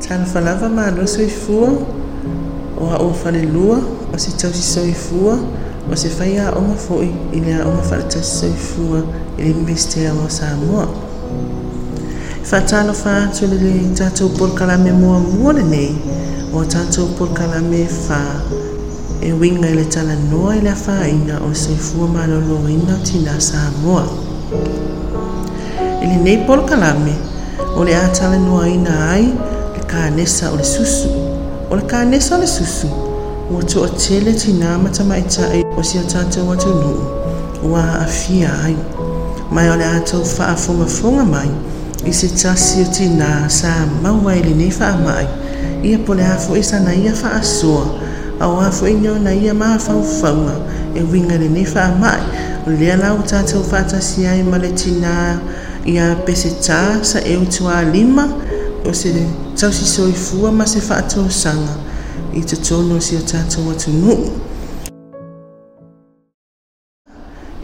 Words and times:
tani 0.00 0.26
falava 0.32 0.68
malo 0.68 1.06
soifua 1.06 1.70
o 2.80 2.84
aʻuafalelua 2.96 3.78
o 4.14 4.18
se 4.18 4.30
tausi 4.40 4.62
soifua 4.62 5.38
o 5.92 5.96
se 5.96 6.08
fai 6.08 6.34
aʻoga 6.46 6.74
foʻi 6.86 7.10
i 7.36 7.40
le 7.44 7.52
aʻoga 7.60 7.82
faaletasi 7.90 8.32
soifua 8.40 9.00
i 9.38 9.42
le 9.42 9.50
universite 9.54 10.10
o 10.10 10.28
samoa 10.28 10.88
faatalofa 12.50 13.10
atu 13.24 13.46
le 13.46 13.56
le 13.64 13.94
tatou 13.94 14.28
polokalame 14.38 14.92
muamua 14.92 15.52
lenei 15.52 15.94
o 16.54 16.64
tatou 16.64 17.06
polokalame 17.18 17.86
fa. 17.86 18.20
E 19.22 19.32
winga 19.32 19.68
i 19.68 19.74
le 19.74 19.84
talanoa 19.84 20.56
i 20.56 20.60
le 20.60 20.70
afāiga 20.72 21.36
o 21.44 21.52
soifua 21.54 22.08
malōlōgaina 22.14 22.96
o 22.96 23.02
tinā 23.04 23.36
samoa 23.38 24.04
e 26.00 26.04
i 26.04 26.06
lenei 26.08 26.38
polokalame 26.48 27.14
o 27.76 27.84
le 27.84 27.94
a 27.94 28.08
talanoaina 28.08 28.94
ai. 29.12 29.49
Kanesa 29.90 30.52
o 30.52 30.56
le 30.56 30.64
susu. 30.64 31.08
O 31.70 31.76
le 31.76 31.82
kanesa 31.82 32.36
o 32.36 32.40
le 32.40 32.46
susu 32.46 32.88
ua 33.50 33.62
toʻatele 33.66 34.30
tinā 34.38 34.76
ma 34.78 34.90
tamaʻitaʻi 34.94 35.64
o 35.74 35.82
sia 35.82 36.02
tatou 36.06 36.52
atunuu 36.54 37.02
ua 37.66 37.82
aafia 38.04 38.52
ai. 38.64 38.76
Mai 39.50 39.66
o 39.70 39.76
le 39.76 39.84
a 39.84 39.98
tou 40.06 40.22
faafogafoga 40.22 41.24
mai. 41.26 41.50
I 42.06 42.12
se 42.12 42.28
tasi 42.28 42.84
o 42.84 42.86
tinā 42.86 43.50
sa 43.50 43.72
mau 44.02 44.28
ai 44.30 44.38
lenei 44.46 44.70
faamaʻi 44.70 45.26
ia 45.82 45.98
po 45.98 46.14
le 46.14 46.24
a 46.24 46.36
foʻi 46.38 46.62
sanaia 46.62 47.12
faasoa 47.12 47.84
ao 48.40 48.60
a 48.60 48.70
foʻi 48.70 49.00
neona 49.02 49.34
ia 49.34 49.54
mafaufauga 49.54 50.54
e 50.94 51.02
uiga 51.02 51.36
lenei 51.42 51.66
faamaʻi 51.66 52.22
o 52.66 52.70
lea 52.70 52.96
lau 52.96 53.18
tatou 53.26 53.64
faatasi 53.64 54.26
ai 54.26 54.42
ma 54.42 54.56
le 54.62 54.70
tinā 54.72 55.16
ia 55.84 56.14
pesetā 56.24 57.02
sa 57.04 57.20
e 57.20 57.36
utuālima 57.36 58.28
o 58.84 58.94
se 58.94 59.26
tausisoifua 59.60 60.52
ma 60.52 60.66
se 60.66 60.80
faatosaga 60.80 61.76
i 62.34 62.44
totonu 62.44 62.96
o 62.96 63.00
sia 63.00 63.20
tatou 63.20 63.70
atunuu 63.70 64.30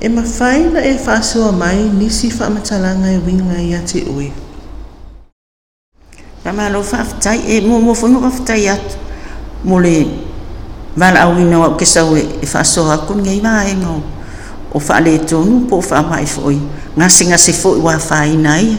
e 0.00 0.08
mafai 0.08 0.70
na 0.70 0.84
e 0.84 0.98
faasoa 0.98 1.52
mai 1.52 1.88
nisi 1.88 2.30
faamatalaga 2.30 3.12
e 3.12 3.18
uiga 3.18 3.62
ia 3.62 3.80
te 3.80 4.04
ui 4.16 4.32
Pamalo 6.46 6.78
faafetai 6.78 7.42
e 7.58 7.60
mo 7.60 7.92
fono 7.94 8.20
faafetai 8.20 8.68
atu. 8.68 8.96
Mo 9.64 9.80
le 9.80 10.06
valaauina 10.96 11.58
o 11.58 11.74
ke 11.74 11.84
sau 11.84 12.14
e 12.14 12.46
faasoa 12.46 12.94
aku 12.94 13.14
ngai 13.18 13.40
vaega 13.42 13.98
o 14.72 14.78
faale 14.78 15.18
tonu 15.26 15.66
po 15.66 15.82
faamaʻi 15.82 16.26
foʻi 16.26 16.58
gasegase 16.96 17.52
foʻi 17.52 17.82
ua 17.82 17.98
faina 17.98 18.60
ia 18.62 18.78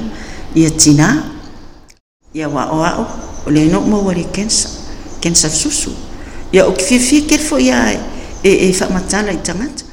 ia 0.56 0.70
tinā 0.70 1.37
ia 2.37 2.49
ua 2.49 2.65
aʻoaʻo 2.65 3.05
o 3.47 3.51
le 3.51 3.69
no 3.69 3.81
maua 3.81 4.15
le 4.15 4.25
kensa 4.33 4.69
kensa 5.21 5.49
susu 5.53 5.93
ia 6.53 6.65
o 6.67 6.73
ke 6.73 6.81
fiafia 6.81 7.29
kele 7.29 7.45
foʻi 7.45 7.61
ia 7.61 7.93
e 8.43 8.53
e 8.69 8.73
faamatala 8.73 9.33
i 9.33 9.41
tagata 9.45 9.85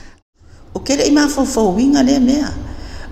o 0.73 0.80
ke 0.80 0.95
leʻi 0.95 1.12
mafaufauiga 1.12 2.03
lea 2.03 2.20
mea 2.20 2.48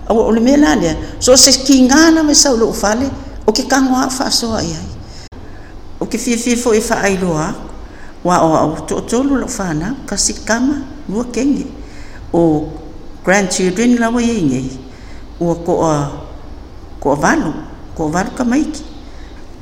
o 0.08 0.32
le 0.32 0.40
mea 0.40 0.56
la 0.56 0.74
lea 0.74 0.96
so 1.20 1.36
se 1.36 1.52
kigana 1.52 2.24
me 2.24 2.34
sau 2.34 2.56
loo 2.56 2.72
fale 2.72 3.10
o 3.46 3.52
ke 3.52 3.68
kagoa 3.68 4.08
faasoa 4.08 4.64
ai 4.64 4.72
ai 4.72 4.88
o 6.00 6.06
ke 6.06 6.16
fiafia 6.18 6.56
foʻi 6.56 6.80
faailoa 6.80 7.48
aku 7.52 7.68
ua 8.24 8.36
o 8.40 8.56
au 8.56 8.72
toʻatolu 8.88 9.44
loo 9.44 9.48
fanau 9.48 9.92
kasi 10.08 10.32
kama 10.48 10.80
lua 11.08 11.24
kege 11.28 11.68
o 12.32 12.64
grandchildren 13.24 14.00
laua 14.00 14.24
iai 14.24 14.40
gei 14.48 14.68
ua 15.40 15.54
koʻa 15.54 15.92
koʻa 16.96 17.16
valu 17.20 17.52
koʻa 17.92 18.08
valu 18.08 18.32
kamaiki 18.32 18.91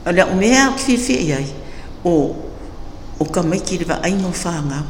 ala 0.05 0.25
o 0.25 0.35
mea 0.35 0.69
o 0.69 0.73
ke 0.73 0.97
ai 1.33 1.47
o 2.03 2.35
o 3.19 3.25
kamaiki 3.25 3.77
le 3.77 3.85
vaaiga 3.85 4.27
o 4.27 4.33
fagau 4.33 4.85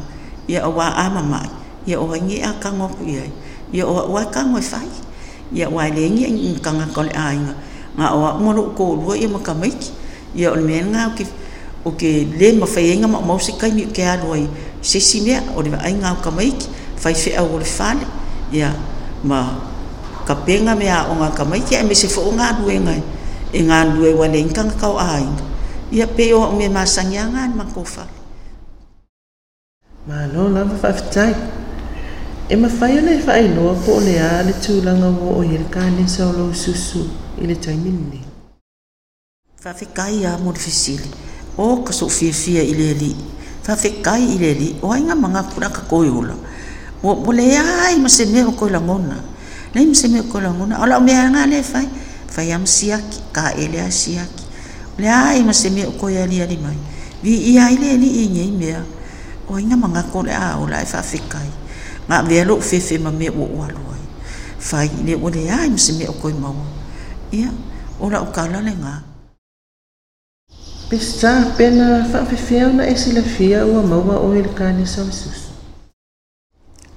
ia 0.47 0.63
o 0.67 0.71
ua 0.71 0.87
amamaʻi 0.87 1.49
ia 1.87 1.99
o 1.99 2.07
aigi 2.11 2.39
a 2.41 2.53
kago 2.59 2.85
aku 2.87 3.03
i 3.03 3.19
ai 3.19 3.31
ia 3.73 3.83
o 3.85 3.93
aʻua 4.07 4.31
kago 4.31 4.57
e 4.57 4.61
fai 4.61 4.87
ia 5.51 5.67
ua 5.69 5.87
e 5.87 5.91
leagi 5.91 6.25
ai 6.25 6.55
kagaka 6.63 7.01
o 7.01 7.03
le 7.03 7.11
aiga 7.11 7.53
ga 7.97 8.07
o 8.15 8.19
aʻu 8.23 8.39
ma 8.39 8.51
loo 8.53 8.71
kolua 8.71 9.17
ia 9.17 9.27
ma 9.27 9.39
kamaiki 9.39 9.91
ia 10.35 10.51
o 10.51 10.55
le 10.55 10.63
mea 10.63 10.83
ga 10.83 11.07
o 11.07 11.11
ke 11.15 11.25
o 11.83 11.91
ke 11.91 12.27
le 12.39 12.47
mafaiaiga 12.55 13.07
maʻomau 13.07 13.39
se 13.39 13.51
kaimi 13.59 13.85
o 13.85 13.91
ke 13.91 14.03
alu 14.07 14.31
ai 14.33 14.47
sesi 14.81 15.21
mea 15.27 15.43
o 15.55 15.61
le 15.61 15.69
vaaiga 15.75 16.15
o 16.15 16.23
kamaiki 16.23 16.67
fai 16.95 17.13
feʻau 17.13 17.51
o 17.51 17.59
le 17.59 17.65
fale 17.67 18.07
ia 18.51 18.71
ma 19.23 19.59
kapega 20.25 20.71
me 20.75 20.87
aʻoga 20.87 21.35
kamaiki 21.35 21.75
ae 21.75 21.83
me 21.83 21.95
se 21.95 22.07
foʻo 22.07 22.31
galuega 22.39 22.95
e 23.53 23.63
ngā 23.67 23.83
lue 23.93 24.13
wale 24.15 24.39
inkanga 24.39 24.75
kau 24.79 24.97
ainga. 24.99 25.43
Ia 25.91 26.07
pe 26.07 26.31
o 26.33 26.45
ume 26.47 26.69
māsangiangan 26.71 27.51
makofa. 27.55 28.07
Mālo 30.07 30.47
lava 30.47 30.77
whawhitai. 30.79 31.33
E 32.51 32.55
mawhai 32.55 32.97
ona 32.99 33.11
e 33.11 33.23
whainoa 33.23 33.75
po 33.83 33.97
o 33.97 33.99
le 33.99 34.15
a 34.19 34.41
le 34.47 34.53
tūlanga 34.63 35.09
o 35.11 35.35
o 35.39 35.41
hele 35.43 35.67
kāne 35.71 36.07
sa 36.07 36.31
susu 36.53 37.03
i 37.37 37.47
le 37.47 37.55
taimini. 37.55 38.21
Whawhikai 39.63 40.25
a 40.25 40.37
morfisili. 40.37 41.11
O 41.57 41.83
kaso 41.83 42.07
fiafia 42.09 42.63
i 42.63 42.73
le 42.73 42.93
li. 42.93 43.15
Whawhikai 43.67 44.23
i 44.35 44.37
le 44.39 44.53
li. 44.53 44.75
O 44.81 44.91
ainga 44.91 45.15
mga 45.15 45.43
kuraka 45.53 45.81
koiola. 45.89 46.35
O 47.03 47.15
mole 47.15 47.43
ai 47.59 47.99
maseme 47.99 48.45
o 48.45 48.51
koilangona. 48.51 49.19
Nei 49.75 49.85
maseme 49.85 50.21
o 50.21 50.23
koilangona. 50.23 50.79
O 50.79 50.99
mea 51.01 51.27
ngā 51.29 51.45
le 51.51 51.61
whai. 51.61 51.87
faiam 52.31 52.65
siaki 52.65 53.19
ka 53.35 53.51
ele 53.59 53.83
a 53.83 53.91
siaki. 53.91 54.47
Le 54.97 55.07
ai 55.07 55.43
ma 55.43 55.53
se 55.53 55.69
me 55.69 55.85
o 55.85 55.91
koia 55.99 56.23
ali 56.23 56.57
mai. 56.57 56.79
Vi 57.21 57.53
ia 57.53 57.69
ile 57.69 57.93
ali 57.99 58.09
i 58.23 58.27
ngai 58.31 58.51
mea. 58.51 58.81
O 59.51 59.59
inga 59.59 59.75
manga 59.75 60.03
ko 60.07 60.23
le 60.23 60.31
a 60.31 60.55
o 60.57 60.65
lai 60.65 60.85
fa 60.87 61.03
fikai 61.03 61.61
ma 62.07 62.21
ve 62.21 62.43
lo 62.43 62.59
fe 62.59 62.79
fe 62.79 62.97
ma 62.97 63.11
me 63.11 63.29
o 63.29 63.43
o 63.43 63.63
alo 63.63 63.81
ai 63.95 64.03
fai 64.59 64.89
le 65.05 65.15
o 65.15 65.29
le 65.29 65.43
ai 65.47 65.69
ma 65.69 65.77
se 65.77 65.93
me 65.93 66.05
o 66.07 66.13
mau 66.39 66.55
ia 67.31 67.49
ora 67.99 68.21
o 68.21 68.27
kala 68.35 68.59
le 68.61 68.73
nga 68.83 68.95
Pesta 70.91 71.55
pena 71.55 72.03
fa 72.11 72.25
fe 72.27 72.35
fe 72.35 72.65
ona 72.67 72.83
e 72.83 72.95
sila 72.99 73.23
fia 73.23 73.63
o 73.63 73.79
maua 73.79 74.19
o 74.19 74.35
ele 74.35 74.51
kane 74.51 74.83
sa. 74.83 75.07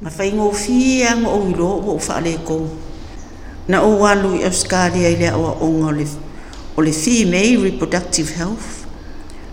Ma 0.03 0.11
fai 0.11 0.35
ngofia 0.35 1.15
ngo 1.15 1.31
o 1.31 1.39
ilo 1.47 1.71
o 1.95 1.99
fa 1.99 2.19
le 2.19 2.35
kou. 2.43 2.67
Na 3.69 3.83
o 3.83 3.99
walu 3.99 4.37
i 4.41 4.45
australia 4.45 5.09
i 5.09 5.17
le 5.17 5.29
aʻoaʻoga 5.33 5.89
o 5.89 5.93
le 5.93 6.07
o 6.77 6.83
le 6.83 6.93
female 6.93 7.63
reproductive 7.63 8.35
health. 8.37 8.85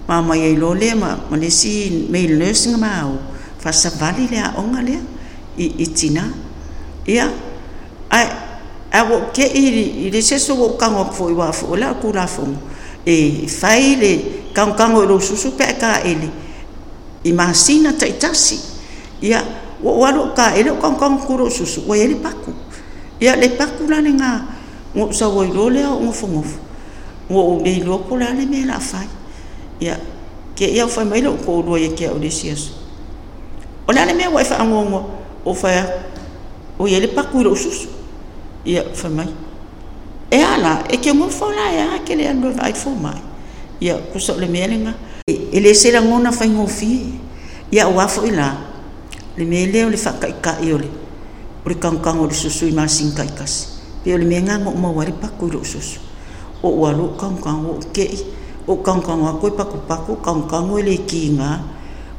Ma 0.08 0.22
mai 0.22 0.42
ai 0.42 0.56
lo 0.56 0.74
lea 0.74 0.96
ma 0.96 1.16
ma 1.30 1.38
lesi 1.38 2.08
male 2.10 2.36
nursing 2.36 2.78
ma 2.78 3.02
au. 3.02 3.18
Fa 3.58 3.72
faasavali 3.72 4.28
le 4.28 4.38
aʻoga 4.42 4.82
lea, 4.84 5.02
i 5.58 5.66
i 5.78 5.88
tina. 5.94 6.26
Ia, 7.08 7.30
ai 8.10 8.28
a 8.92 9.04
wo, 9.08 9.32
ke 9.32 9.46
i 9.46 10.08
i 10.08 10.12
le 10.12 10.22
se 10.22 10.40
so 10.40 10.56
wo 10.56 10.76
kango 10.78 11.06
fo 11.14 11.30
i 11.30 11.34
wa 11.34 11.52
fo 11.52 11.76
la 11.76 11.94
ku 11.94 12.12
la 12.12 12.28
fo. 12.28 12.44
E 13.06 13.48
fai 13.48 13.96
le 13.96 14.12
kango 14.54 14.76
kango 14.76 15.06
lo 15.06 15.20
susu 15.20 15.56
pe 15.56 15.78
ka 15.80 16.02
ele 16.04 16.30
i 17.24 17.32
masina 17.32 17.94
ta 17.94 18.06
itasi 18.06 18.58
ia, 19.22 19.42
wo 19.82 20.02
walo 20.02 20.34
ka 20.34 20.58
ele 20.58 20.74
kan 20.82 20.98
kango 20.98 21.26
ku 21.26 21.38
lo 21.38 21.50
susu 21.50 21.86
wo 21.88 21.96
ele 21.96 22.16
paku. 22.16 22.61
ia 23.22 23.36
le 23.36 23.50
paku 23.56 23.88
la 23.88 24.02
le 24.02 24.12
ngā 24.18 24.32
ngō 24.96 25.08
usaua 25.10 25.46
i 25.46 25.52
lo 25.54 25.70
lea 25.70 25.90
o 25.90 26.00
ngofo 26.02 26.28
ngofo 26.28 26.60
ngō 27.30 27.40
o 27.40 27.60
mei 27.62 27.80
loko 27.86 28.18
la 28.18 28.34
le 28.34 28.46
mea 28.46 28.66
la 28.66 28.76
afai 28.76 29.08
ia 29.80 29.96
ke 30.56 30.66
ia 30.66 30.86
ufai 30.86 31.06
mai 31.06 31.26
o 31.26 31.38
ko 31.38 31.62
olua 31.62 31.80
ia 31.80 31.94
kea 31.96 32.12
o 32.12 32.18
lesi 32.18 32.52
aso 32.52 32.74
o 33.88 33.94
lea 33.94 34.06
le 34.06 34.14
mea 34.14 34.30
ua 34.30 34.42
e 34.42 34.46
faagoagoa 34.46 35.04
o 35.46 35.54
faea 35.54 35.86
o 36.80 36.88
ia 36.88 37.00
le 37.00 37.08
paku 37.08 37.42
i 37.42 37.44
loo 37.44 37.56
susu. 37.56 37.88
Ia 38.66 38.84
ufai 38.84 39.12
mai. 39.12 39.30
E 40.32 40.38
ala 40.42 40.84
e 40.90 40.98
ke 40.98 41.14
ngofo 41.14 41.50
la 41.52 41.72
e 41.74 41.82
a 41.82 42.00
ke 42.06 42.16
le 42.16 42.28
alua 42.30 42.52
vaai 42.52 42.74
fomai 42.74 43.22
ia 43.82 43.98
kusa 44.14 44.34
o 44.34 44.40
le 44.40 44.48
mea 44.48 44.68
lega 44.68 44.94
e 45.28 45.60
lē 45.60 45.74
selagona 45.74 46.32
faigofie 46.32 47.06
ia 47.72 47.86
auā 47.86 48.08
foʻi 48.08 48.32
la. 48.36 48.56
Le 49.38 49.46
mea 49.46 49.68
lea 49.68 49.86
o 49.86 49.90
le 49.90 49.98
faakaʻikaʻi 49.98 50.74
o 50.74 50.78
le 50.78 51.01
o 51.66 51.70
le 51.70 51.76
kaukaga 51.76 52.22
o 52.22 52.28
le 52.28 52.34
susui 52.34 52.72
masinikai 52.72 53.30
kasi 53.38 53.68
pea 54.04 54.16
o 54.16 54.18
le 54.18 54.26
mea 54.26 54.42
gaga 54.42 54.70
o 54.70 55.12
paku 55.22 55.64
susu 55.64 56.00
o 56.64 56.70
ua 56.70 56.92
loo 56.92 57.14
o 57.18 57.80
keʻi 57.94 58.18
o 58.68 58.76
koi 58.76 59.52
paku 59.52 59.78
paku 59.88 60.16
pakupaku 60.18 60.22
kaukaga 60.22 60.80
e 60.80 60.84
le 60.84 60.98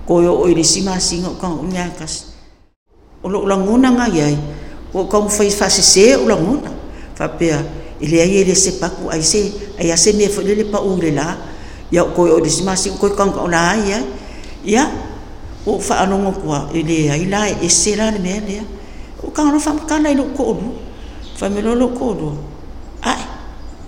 Koi 0.03 0.27
koe 0.27 0.27
oo 0.27 0.47
i 0.50 0.55
le 0.55 0.65
simasiga 0.65 1.29
o 1.29 1.35
kauunia 1.39 1.91
kas. 1.99 2.35
o 3.23 3.29
loo 3.29 3.47
lagona 3.47 3.91
gai 3.91 4.21
ai 4.21 4.39
o 4.94 5.06
kaumafai 5.06 5.50
faasesē 5.50 6.17
o 6.23 6.29
lagona 6.29 6.71
faapea 7.15 7.49
ya, 7.49 7.62
e 8.00 8.06
leai 8.06 8.43
e 8.43 8.55
se 8.55 8.73
paku 8.79 9.11
ai 9.11 9.23
se 9.23 9.53
ai 9.79 9.91
a 9.91 9.97
se 9.97 10.12
mea 10.12 10.29
foi 10.29 10.45
le 10.45 10.55
le 10.55 10.65
paʻū 10.65 10.99
i 10.99 11.00
koi 11.00 11.11
la 11.11 11.37
ia 11.91 12.05
o 12.05 12.11
koe 12.15 12.31
o 12.31 12.38
le 12.38 12.50
simasiga 12.50 12.97
koe 12.99 13.11
kaukaga 13.11 13.43
o 13.43 13.49
la 13.49 13.71
ai 13.71 13.91
ai 17.11 17.27
la 17.27 17.49
e 17.49 17.67
ese 17.67 17.97
la 17.97 18.11
le 18.11 18.19
mea 18.19 18.35
ya. 18.35 18.43
lea 18.47 18.81
ro 19.37 19.58
fam 19.58 19.79
kan 19.88 20.02
lai 20.02 20.14
lo 20.14 20.25
ko 20.37 20.52
lu 20.52 20.70
fa 21.37 21.49
me 21.49 21.61
lo 21.62 21.75
nó 21.75 21.88
ko 21.96 22.12
lu 22.12 22.31
ai? 23.02 23.23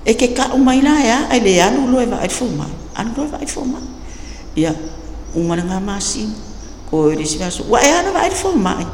E 0.04 0.12
ke 0.12 0.36
ka 0.36 0.52
o 0.52 0.58
mai 0.58 0.80
la 0.84 1.00
á, 1.00 1.18
ai 1.32 1.40
le 1.40 1.60
alu 1.60 1.88
lo 1.88 2.00
e 2.00 2.06
va 2.06 2.16
ai 2.20 2.28
fo 2.28 2.44
mai 2.44 2.68
anu 2.94 3.10
lo 3.16 3.24
va 3.28 3.38
ai 3.40 3.46
fo 3.46 3.64
mai 3.64 3.82
ia 4.56 4.72
uma 5.34 5.56
nga 5.56 5.80
masi 5.80 6.28
ko 6.90 7.10
e 7.10 7.24
si 7.24 7.38
vaso 7.38 7.64
wa 7.68 7.80
e 7.80 7.88
ana 7.88 8.12
va 8.12 8.20
ai 8.20 8.30
fo 8.30 8.52
mai 8.52 8.84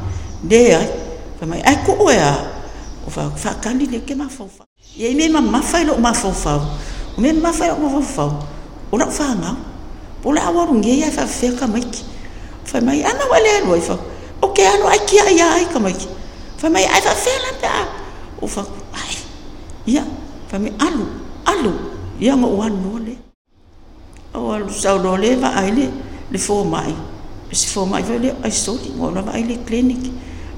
de 0.43 0.75
ai 0.75 0.89
fa 1.39 1.47
mai 1.47 1.61
ai 1.67 1.77
ko 1.87 1.99
e 2.11 2.17
a 2.17 2.35
o 3.07 3.11
fa 3.11 3.27
fa 3.35 3.55
kali 3.59 3.87
le 3.91 4.01
ke 4.07 4.15
ma 4.15 4.29
fo 4.29 4.47
fa 4.47 4.65
ia 4.97 5.11
me 5.15 5.29
ma 5.29 5.41
ma 5.41 5.61
fa 5.61 5.83
lo 5.83 5.99
ma 5.99 6.13
fo 6.15 6.31
fa 6.31 6.63
o 7.17 7.19
me 7.19 7.33
ma 7.33 7.51
fa 7.53 7.67
lo 7.75 7.77
ma 7.83 7.89
fo 7.91 8.03
fa 8.03 8.25
o 8.91 8.95
na 8.97 9.07
fa 9.11 9.35
nga 9.35 9.53
o 10.25 10.33
la 10.33 10.47
wa 10.51 10.63
nge 10.71 10.95
ya 11.01 11.11
fa 11.11 11.27
fe 11.27 11.51
ka 11.59 11.67
mai 11.67 11.83
fa 12.65 12.79
mai 12.81 13.03
ana 13.03 13.25
wa 13.27 13.39
le 13.43 13.67
lo 13.67 13.75
fa 13.83 13.99
o 14.41 14.47
ke 14.55 14.63
ano 14.63 14.87
ai 14.87 15.03
kia 15.11 15.27
ai 15.27 15.41
ai 15.43 15.67
ka 15.67 15.79
mai 15.83 15.95
فما 16.63 16.81
قال 16.81 17.03
فعلا 17.03 17.61
بقى. 17.63 17.87
وفك 18.43 18.67
يا 19.87 20.05
فمي 20.53 20.71
قالوا 20.71 21.07
قالوا 21.47 21.73
يا 22.21 22.35
ما 22.35 22.49
قالوا 22.49 22.99
لي 22.99 23.17
هو 24.37 24.69
سولو 24.69 25.17
لي 25.17 25.37
بقى؟ 25.37 25.71
لي 25.71 25.91
لفو 26.33 26.65
معي 26.65 26.95
بس 27.53 27.65
فو 27.65 27.85
معي 27.85 28.03
فقال 28.03 28.21
لي 28.23 28.35
أي 28.45 28.51
سولي 28.51 28.91
مولا 28.99 29.21
بقى 29.21 29.43
لي 29.43 29.59
كلينيك. 29.69 30.13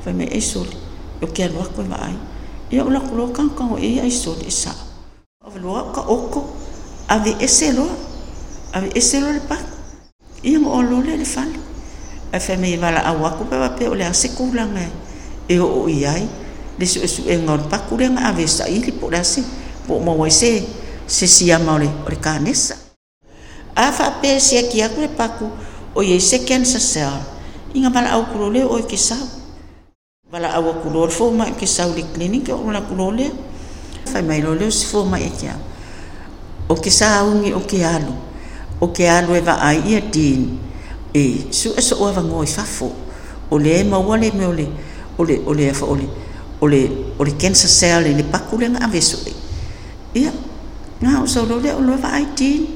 فمي 0.07 0.33
أي 0.33 0.41
سولي 0.41 0.77
لو 1.23 1.29
كان 1.33 1.57
وقت 1.57 1.81
بقى 1.81 2.11
يا 2.73 2.83
أقول 2.83 2.95
لك 2.95 3.37
كان 3.37 3.49
كان 3.59 3.75
إيه؟ 3.75 4.01
اي 4.01 4.03
أي 4.03 4.11
سولي 4.11 4.49
إسا. 4.49 4.71
قبل 5.45 5.65
وقت 5.65 5.99
أوكو. 5.99 6.43
أبي 7.11 7.45
اسلو 7.45 7.87
أبي 8.75 8.99
اسلو 8.99 9.29
لبقى 9.31 9.59
يا 10.45 10.59
ما 10.59 10.71
قالوا 10.73 11.03
لي 11.03 11.17
لفال 11.17 11.53
فمي 12.41 12.77
بقى 12.77 13.09
اوكو 13.09 13.45
بقى 13.51 13.59
بقى 13.61 13.69
بقى 13.69 13.89
بقى 13.89 14.13
بقى 14.53 14.69
بقى 14.75 14.89
e 15.53 15.61
o 15.61 15.87
ai. 15.87 16.25
Le 16.79 16.87
su 16.89 17.05
su 17.07 17.29
e 17.29 17.37
ngor 17.37 17.69
pa 17.69 17.85
ku 17.85 18.01
le 18.01 18.09
ave 18.09 18.49
sa 18.49 18.65
i 18.65 18.81
li 18.81 18.93
po 18.93 19.13
la 19.13 19.21
se 19.21 19.45
po 19.87 20.01
mo 20.01 20.17
wai 20.17 20.33
se 20.33 20.65
se 21.07 21.27
sia 21.27 21.59
ma 21.59 21.77
le 21.77 21.87
o 21.87 22.09
le 22.09 22.17
kanesa 22.17 22.75
a 23.77 23.93
fa 23.93 24.19
pe 24.21 24.41
se 24.41 24.57
ki 24.73 24.81
a 24.81 24.89
kule 24.89 25.09
paku 25.13 25.47
o 25.95 26.01
ye 26.01 26.17
se 26.21 26.45
ken 26.49 26.65
sa 26.65 26.81
sel 26.81 27.21
inga 27.75 27.91
bala 27.93 28.17
au 28.17 28.25
kulo 28.33 28.49
le 28.49 28.65
o 28.65 28.81
ki 28.89 28.97
sa 28.97 29.17
bala 30.33 30.49
au 30.57 30.81
kulo 30.81 31.09
fo 31.13 31.31
ma 31.31 31.53
ki 31.53 31.67
sa 31.69 31.85
le 31.87 32.03
clinic 32.15 32.49
o 32.49 32.57
kulo 32.89 33.13
le 33.13 33.29
fa 34.09 34.23
mai 34.23 34.41
lo 34.41 34.57
le 34.57 34.71
fo 34.71 35.05
ma 35.05 35.21
e 35.21 35.29
kia 35.29 35.57
o 36.73 36.75
ki 36.81 36.91
sa 36.91 37.21
ungi 37.21 37.53
o 37.53 37.61
ki 37.61 37.85
alu. 37.85 38.15
O 38.81 38.89
ki 38.89 39.05
alu 39.07 39.37
e 39.37 39.41
va 39.45 39.61
ai 39.61 39.79
ia 39.85 40.01
din. 40.01 40.59
E 41.13 41.53
su 41.53 41.77
e 41.77 41.83
so 41.85 42.01
o 42.01 42.09
va 42.09 42.23
ngoi 42.25 42.49
fa 42.49 42.65
fo. 42.65 42.89
O 43.53 43.59
le 43.59 43.85
ma 43.85 43.99
wale 44.01 44.33
me 44.33 44.45
o 44.49 44.53
le 44.53 44.67
o 45.19 45.25
le 45.25 45.41
o 45.47 45.53
le 45.53 45.73
fa 45.75 45.87
o 45.87 45.95
le 45.95 46.07
o 46.61 46.67
le 46.67 46.81
o 47.19 47.25
le 47.25 47.33
cancer 47.37 47.69
cell 47.69 48.05
le 48.17 48.25
paku 48.25 48.59
le 48.59 48.69
nga 48.71 48.87
aveso 48.87 49.19
le 49.27 49.33
ia 50.15 50.33
nga 51.03 51.23
o 51.23 51.47
lo 51.47 51.59
le 51.59 51.75
o 51.75 51.81
lo 51.81 51.97
va 51.99 52.15
ai 52.15 52.27
tin 52.35 52.67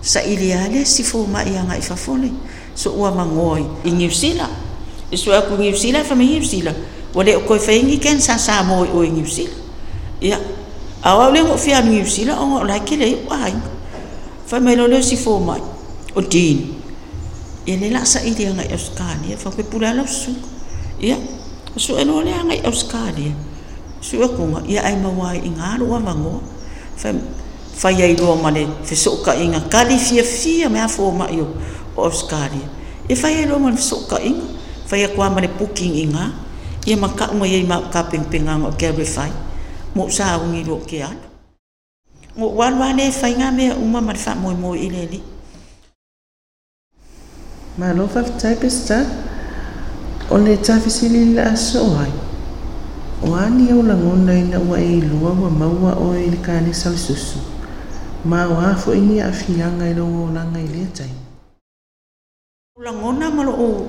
sa 0.00 0.22
ilia 0.22 0.68
le 0.68 0.84
si 0.84 1.02
fo 1.02 1.26
ma 1.26 1.42
ia 1.42 1.64
nga 1.66 1.80
fo 1.80 2.14
le 2.14 2.30
so 2.74 2.94
ua 2.94 3.10
mangoi 3.10 3.66
i 3.84 3.90
New 3.90 4.10
Zealand 4.10 4.52
i 5.10 5.16
so 5.16 5.34
aku 5.34 5.58
New 5.58 5.74
Zealand 5.74 6.06
fa 6.06 6.14
me 6.14 6.28
New 6.28 6.44
Zealand 6.44 6.76
wale 7.14 7.34
o 7.36 7.42
koi 7.42 7.58
faingi 7.58 7.98
ken 7.98 8.20
sa 8.20 8.38
sa 8.38 8.62
mo 8.62 8.86
o 8.86 8.98
i 9.02 9.10
New 9.10 9.26
Zealand 9.26 9.58
ia 10.22 10.38
awa 11.02 11.34
le 11.34 11.42
mo 11.42 11.58
fia 11.58 11.82
New 11.82 12.06
Zealand 12.06 12.38
o 12.38 12.62
la 12.62 12.78
ke 12.86 12.94
le 12.94 13.26
wa 13.26 13.50
ai 13.50 13.56
fa 14.46 14.62
me 14.62 14.78
lo 14.78 14.86
le 14.86 15.02
si 15.02 15.18
fo 15.18 15.42
ma 15.42 15.58
o 16.14 16.20
tin 16.22 16.78
ia 17.66 17.74
le 17.80 17.90
la 17.90 18.06
sa 18.06 18.22
ilia 18.22 18.54
nga 18.54 18.62
Australia 18.70 19.34
fa 19.34 19.50
pe 19.50 19.66
pula 19.66 19.90
la 19.90 20.06
su 20.06 20.30
ia 21.02 21.33
so 21.76 21.98
e 21.98 22.04
no 22.04 22.22
le 22.22 22.32
angai 22.32 22.60
Australia. 22.64 23.32
So 24.00 24.22
e 24.22 24.28
kunga 24.36 24.62
ia 24.68 24.82
ai 24.82 24.96
mawai 24.96 25.38
i 25.42 25.50
ngā 25.50 25.78
rua 25.80 26.00
mango. 26.00 26.42
Fa 26.96 27.14
fa 27.74 27.90
ia 27.90 28.10
roa 28.16 28.36
mane 28.38 28.66
fe 28.84 28.94
so 28.94 29.22
ka 29.22 29.34
inga 29.34 29.60
kari 29.70 29.98
fia 29.98 30.22
fia 30.22 30.70
mea 30.70 30.86
fō 30.86 31.10
mai 31.14 31.34
i 31.34 31.40
o 31.42 31.48
Australia. 31.96 32.68
E 33.08 33.14
fa 33.14 33.28
ai 33.28 33.46
roa 33.46 33.58
mane 33.58 33.76
fe 33.76 33.82
so 33.82 34.06
ka 34.06 34.18
inga 34.22 34.46
fa 34.86 34.96
a 34.96 35.08
kua 35.08 35.30
mane 35.30 35.48
puking 35.48 35.96
inga 36.06 36.30
ia 36.86 36.96
ma 36.96 37.08
ka 37.08 37.32
unga 37.32 37.46
i 37.48 37.64
ma 37.64 37.80
ka 37.90 38.04
ping 38.06 38.24
o 38.64 38.70
kere 38.76 39.04
fai 39.04 39.32
mo 39.94 40.08
sa 40.08 40.36
ungi 40.38 40.62
roa 40.62 40.84
ke 40.84 41.00
anu 41.00 41.26
ngō 42.36 42.46
wan 42.54 42.74
wan 42.78 42.98
e 43.00 43.10
fa 43.10 43.26
inga 43.30 43.48
mea 43.50 43.74
uma 43.74 44.00
mane 44.00 44.18
fa 44.18 44.34
moi 44.34 44.54
moi 44.54 44.78
i 44.78 44.90
le 44.90 45.04
ni 45.10 45.20
Mano, 47.74 48.06
fa 48.06 48.22
type 48.22 48.70
tapis? 48.70 48.86
o 50.34 50.38
le 50.38 50.56
tafisi 50.56 51.08
le 51.08 51.34
la 51.34 51.52
aso 51.52 51.94
ai 51.94 52.10
o 53.22 53.34
ani 53.34 53.70
au 53.70 53.82
lagona 53.82 54.34
ina 54.34 54.58
ua 54.58 54.80
e 54.80 54.98
iloa 54.98 55.30
ua 55.30 55.50
maua 55.50 55.94
oe 55.94 56.26
i 56.26 56.30
le 56.30 56.36
kanisa 56.36 56.90
le 56.90 56.98
susu 56.98 57.38
ah, 57.38 57.46
ah, 57.46 57.46
oh, 57.46 58.28
ma 58.28 58.46
o 58.48 58.58
a 58.58 58.74
foʻi 58.74 59.00
ni 59.00 59.20
aafiaga 59.22 59.86
i 59.86 59.94
logo 59.94 60.24
olaga 60.24 60.58
i 60.58 60.66
lea 60.66 60.86
taima 60.90 61.22
ulagona 62.76 63.30
ma 63.30 63.44
loo 63.44 63.86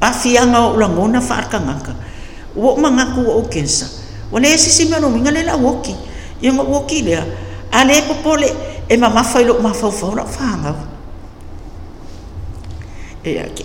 afiaga 0.00 0.60
o 0.60 0.74
ulagona 0.74 1.20
faalakagaka 1.20 1.94
ua 2.56 2.72
umagaku 2.72 3.20
ua 3.20 3.34
ou 3.34 3.48
kensa 3.48 3.86
ua 4.32 4.40
lē 4.40 4.56
sisimi 4.56 4.94
alomiga 4.94 5.30
le 5.30 5.44
laʻuoki 5.44 5.94
ia 6.40 6.52
ga 6.52 6.62
uoki 6.62 7.02
lea 7.02 7.24
a 7.72 7.84
lē 7.84 8.00
popole 8.08 8.48
e 8.88 8.96
mamafa 8.96 9.42
i 9.42 9.44
loo 9.44 9.60
mafaufau 9.60 10.16
laʻu 10.16 10.26
faagau 10.26 10.76
e 13.24 13.38
ake 13.38 13.64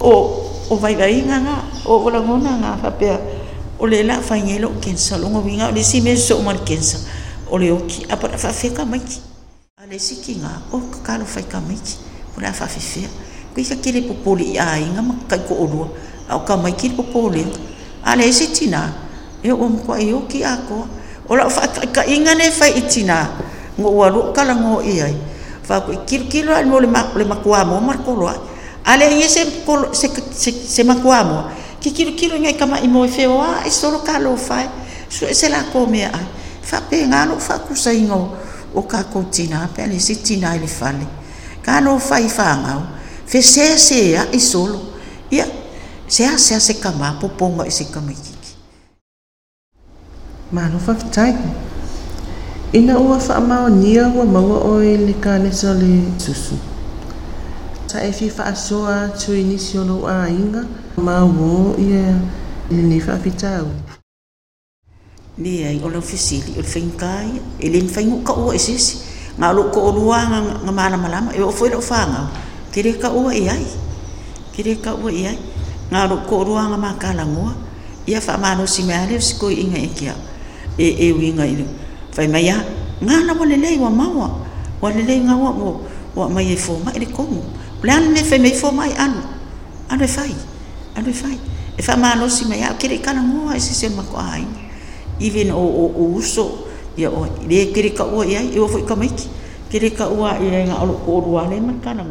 o 0.00 0.47
o 0.70 0.76
vai 0.76 0.94
ga 0.94 1.06
o 1.84 2.04
olagona 2.04 2.58
ga 2.60 2.76
faapea 2.82 3.18
o 3.78 3.86
le 3.86 4.02
la 4.02 4.20
faigai 4.20 4.58
loo 4.58 4.80
kensa 4.80 5.18
logoviga 5.18 5.68
o 5.68 5.72
le 5.72 5.80
isi 5.80 6.00
mea 6.00 6.16
soso 6.16 6.42
ma 6.42 6.52
le 6.52 6.60
kensa 6.64 6.98
o 7.50 7.58
le 7.58 7.70
oki 7.72 8.06
a 8.08 8.16
pa 8.16 8.28
la 8.28 8.38
faafeka 8.38 8.84
maiki 8.84 9.20
a 9.76 9.86
le 9.86 9.96
isi 9.96 10.16
kiga 10.16 10.62
o 10.72 10.78
kakalo 10.78 11.24
faika 11.24 11.60
maiki 11.60 11.96
o 12.36 12.40
le 12.40 12.46
a 12.46 12.52
faafefea 12.52 13.08
pei 13.54 13.64
kaki 13.64 13.92
le 13.92 14.00
popo 14.02 14.36
leʻi 14.36 14.58
aiga 14.58 15.02
ma 15.02 15.14
kaikoʻolua 15.28 15.86
a 16.28 16.36
o 16.36 16.40
kamaiki 16.40 16.88
le 16.88 16.94
popo 16.96 17.30
lega 17.30 17.58
a 18.04 18.16
le 18.16 18.28
ese 18.28 18.46
tinā 18.52 18.80
e 19.42 19.52
ua 19.52 19.68
makuaʻi 19.68 20.12
oki 20.14 20.44
akoa 20.44 20.86
o 21.28 21.36
lao 21.36 21.48
faakaikaʻiga 21.50 22.34
le 22.34 22.50
faiʻitinā 22.50 23.16
go 23.78 23.88
ua 23.90 24.10
loo 24.10 24.32
kalago 24.32 24.82
i 24.82 25.00
ai 25.00 25.16
faakoʻi 25.68 26.04
kilokilo 26.06 26.54
ai 26.54 26.64
mo 26.64 26.80
le 26.80 26.88
makuā 27.24 27.64
mo 27.64 27.80
ma 27.80 27.92
le 27.94 28.02
kolo 28.04 28.28
ai 28.28 28.47
ale 28.88 29.04
ye 29.20 29.28
se 29.28 29.44
ko 29.68 29.92
se 29.92 30.08
se 30.32 30.50
se 30.52 30.82
makua 30.88 31.20
mo 31.28 31.38
ki 31.80 31.92
kilo 31.92 32.16
kilo 32.16 32.40
ngai 32.40 32.56
kama 32.56 32.80
i 32.80 32.88
mo 32.88 33.04
fe 33.04 33.28
wa 33.28 33.60
i 33.68 33.70
solo 33.70 34.00
ka 34.00 34.16
lo 34.16 34.32
fa 34.36 34.64
so 35.12 35.28
se 35.28 35.52
la 35.52 35.68
ko 35.68 35.84
me 35.84 36.08
ai 36.08 36.26
fa 36.64 36.80
pe 36.80 37.04
nga 37.04 37.28
lo 37.28 37.36
fa 37.36 37.60
ku 37.60 37.76
sa 37.76 37.92
ingo 37.92 38.32
o 38.72 38.80
ka 38.88 39.04
ko 39.12 39.28
tina 39.28 39.68
pe 39.68 39.84
le 39.84 40.00
si 40.00 40.16
tina 40.24 40.56
le 40.56 40.66
fale 40.66 41.06
ka 41.60 41.84
no 41.84 42.00
fa 42.00 42.16
i 42.16 42.32
fa 42.32 42.48
nga 42.64 42.74
fe 43.28 43.44
se 43.44 43.76
se 43.76 44.16
ya 44.16 44.24
i 44.32 44.40
solo. 44.40 44.88
Ia 45.30 45.44
se 46.08 46.24
a 46.24 46.38
se 46.38 46.54
a 46.54 46.60
se 46.60 46.80
kama 46.80 47.18
po 47.20 47.28
ponga 47.28 47.66
i 47.66 47.70
se 47.70 47.84
kama 47.92 48.12
ki 48.12 48.32
ma 50.52 50.68
no 50.72 50.78
fa 50.80 50.94
tai 50.94 51.36
ina 52.72 52.96
ua 52.96 53.20
fa 53.20 53.36
ma 53.40 53.68
nia 53.68 54.08
wa 54.08 54.24
ma 54.24 54.40
o 54.40 54.80
i 54.80 54.96
le 54.96 55.12
kanisa 55.20 55.74
le 55.76 56.08
susu 56.16 56.56
sa 57.98 58.06
e 58.06 58.14
fi 58.14 58.30
fa 58.30 58.54
soa 58.54 59.10
tu 59.10 59.34
inisio 59.34 59.82
lo 59.82 60.06
a 60.06 60.30
inga, 60.30 60.62
ma 61.02 61.26
wo 61.26 61.74
ia 61.74 62.14
e 62.70 62.74
le 62.78 62.82
ni 62.86 63.02
fa 63.02 63.18
fitau. 63.18 63.66
Ni 65.42 65.66
ai, 65.66 65.82
o 65.82 65.90
lo 65.90 65.98
fisili 65.98 66.54
o 66.54 66.62
finkai 66.62 67.58
e 67.58 67.66
le 67.66 67.82
fingu 67.90 68.22
ka 68.22 68.38
e 68.38 68.38
o 68.38 68.54
esisi 68.54 69.02
nga 69.34 69.50
lo 69.50 69.74
ko 69.74 69.90
o 69.90 69.92
luanga 69.98 70.62
nga 70.62 70.70
mana 70.70 70.94
malama 70.94 71.34
e 71.34 71.42
o 71.42 71.50
foi 71.50 71.74
lo 71.74 71.82
fanga 71.82 72.30
kire 72.70 72.94
ka 73.02 73.10
o 73.10 73.26
e 73.34 73.50
ai. 73.50 73.66
Kire 74.54 74.78
ka 74.78 74.94
o 74.94 75.10
e 75.10 75.26
ai. 75.26 75.38
Nga 75.90 76.06
lo 76.06 76.22
ko 76.22 76.38
o 76.38 76.44
luanga 76.46 76.78
ma 76.78 76.94
kala 76.94 77.26
ngoa. 77.26 77.50
Ia 78.06 78.22
fa 78.22 78.38
mano 78.38 78.62
si 78.70 78.86
me 78.86 78.94
ale 78.94 79.18
si 79.18 79.34
inga 79.34 79.78
e 79.82 79.90
kia 79.90 80.14
e 80.78 80.86
e 80.86 81.06
winga 81.18 81.42
i 81.42 81.66
fai 82.14 82.30
mai 82.30 82.46
ya 82.46 82.62
nga 83.02 83.26
na 83.26 83.34
wale 83.34 83.58
lei 83.58 83.74
wa 83.82 83.90
mawa 83.90 84.38
wale 84.78 85.02
lei 85.02 85.18
nga 85.26 85.34
wa 85.34 85.50
mo 85.50 85.82
wa 86.14 86.30
mai 86.30 86.54
e 86.54 86.56
fo 86.56 86.78
mai 86.78 86.94
le 86.94 87.10
komu 87.10 87.57
plan 87.80 88.12
ne 88.12 88.22
fai 88.24 88.38
mai 88.38 88.54
fo 88.54 88.70
mai 88.70 88.92
anu. 88.96 89.20
Anu 89.88 90.04
e 90.04 90.08
fai 90.08 90.34
anu 90.96 91.08
e 91.08 91.16
fai. 91.16 91.38
E 91.78 91.82
fa 91.82 91.96
mano 91.96 92.28
si 92.28 92.44
me 92.44 92.58
ya 92.58 92.74
kire 92.74 92.98
kala 93.00 93.20
ngoa 93.22 93.56
e 93.56 93.60
si 93.60 93.74
se 93.74 93.88
ma 93.88 94.02
ko 94.02 94.16
ai. 94.16 94.46
Even 95.20 95.50
o 95.50 95.62
o 95.62 95.84
o 95.94 96.02
uso 96.14 96.68
ia 96.96 97.10
o 97.10 97.26
le 97.46 97.72
kiri 97.72 97.94
ka 97.94 98.04
ua 98.04 98.26
ia 98.26 98.42
i 98.42 98.58
o 98.58 98.68
foi 98.68 98.82
ka 98.82 98.94
maiki. 98.94 99.28
Kiri 99.70 99.90
ka 99.90 100.10
ia 100.40 100.66
nga 100.66 100.82
ko 101.04 101.22
ua 101.22 101.46
le 101.48 101.60
man 101.60 101.80
kana 101.80 102.02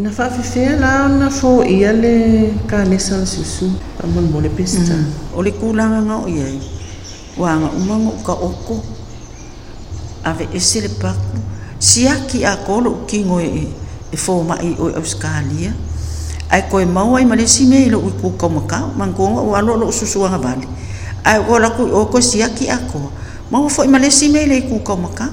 na 0.00 0.10
fa 0.10 0.30
fi 0.30 0.42
fe 0.42 0.64
la 0.80 1.08
na 1.08 1.28
fo 1.28 1.60
ia 1.62 1.92
le 1.92 2.48
ka 2.66 2.84
le 2.88 2.96
susu 2.98 3.68
pa 3.98 4.06
mon 4.06 4.24
mo 4.32 4.40
le 4.40 4.48
pesta 4.48 4.96
o 5.36 5.42
le 5.42 5.52
kulanga 5.52 6.00
nga 6.08 6.16
o 6.24 6.26
ia 6.28 6.48
wa 7.36 7.60
nga 7.60 7.68
umango 7.76 8.12
ka 8.24 8.32
oko 8.32 8.80
ave 10.24 10.48
ese 10.56 10.80
le 10.80 10.88
paku 10.88 11.36
siaki 11.80 12.44
a 12.44 12.60
kolo 12.60 13.08
ki 13.08 13.24
ngoi 13.24 13.48
e, 13.48 13.64
e 14.12 14.16
fō 14.16 14.44
mai 14.44 14.76
o 14.76 14.92
Australia. 14.92 15.72
Ai 16.50 16.68
koe 16.68 16.84
mau 16.84 17.16
ai 17.16 17.24
malesi 17.24 17.64
me 17.66 17.88
lo 17.88 17.98
u 18.04 18.10
ku 18.20 18.36
ka 18.36 18.48
maka 18.48 18.84
mangonga 18.98 19.40
o 19.40 19.54
alo 19.56 19.76
lo 19.80 19.88
susu 19.88 20.20
nga 20.28 20.38
vale 20.38 20.66
ai 21.24 21.38
o 21.38 21.58
la 21.58 21.70
ku 21.70 21.86
o 21.86 22.06
ko 22.10 22.20
siaki 22.20 22.66
ako 22.66 22.98
ma 23.50 23.62
fo 23.68 23.84
ma 23.86 23.98
le 23.98 24.10
si 24.10 24.28
me 24.28 24.46
le 24.46 24.66
ku 24.66 24.80
ko 24.82 24.96
maka 24.96 25.30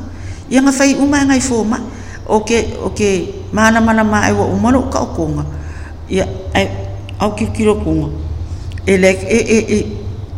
ia 0.50 0.62
nga 0.62 0.72
fai 0.72 0.96
uma 0.96 1.22
e 1.22 1.26
ngai 1.26 1.42
fō 1.42 1.58
ma 1.66 1.80
o 2.28 2.44
ke 2.46 2.78
o 2.84 2.94
ke 2.94 3.44
mana 3.52 3.82
mana 3.82 4.04
ma 4.04 4.22
ai 4.30 4.34
wo 4.34 4.46
umalo 4.52 4.90
ka 4.94 5.06
ko 5.16 5.26
nga 5.32 5.46
ia, 6.10 6.26
ai, 6.54 6.68
au 7.20 7.34
ki 7.34 7.50
kiro 7.56 7.82
ko 7.82 7.90
nga 7.92 8.10
e 8.86 8.94
le 8.98 9.12
e 9.16 9.40
e 9.42 9.60
e 9.74 9.80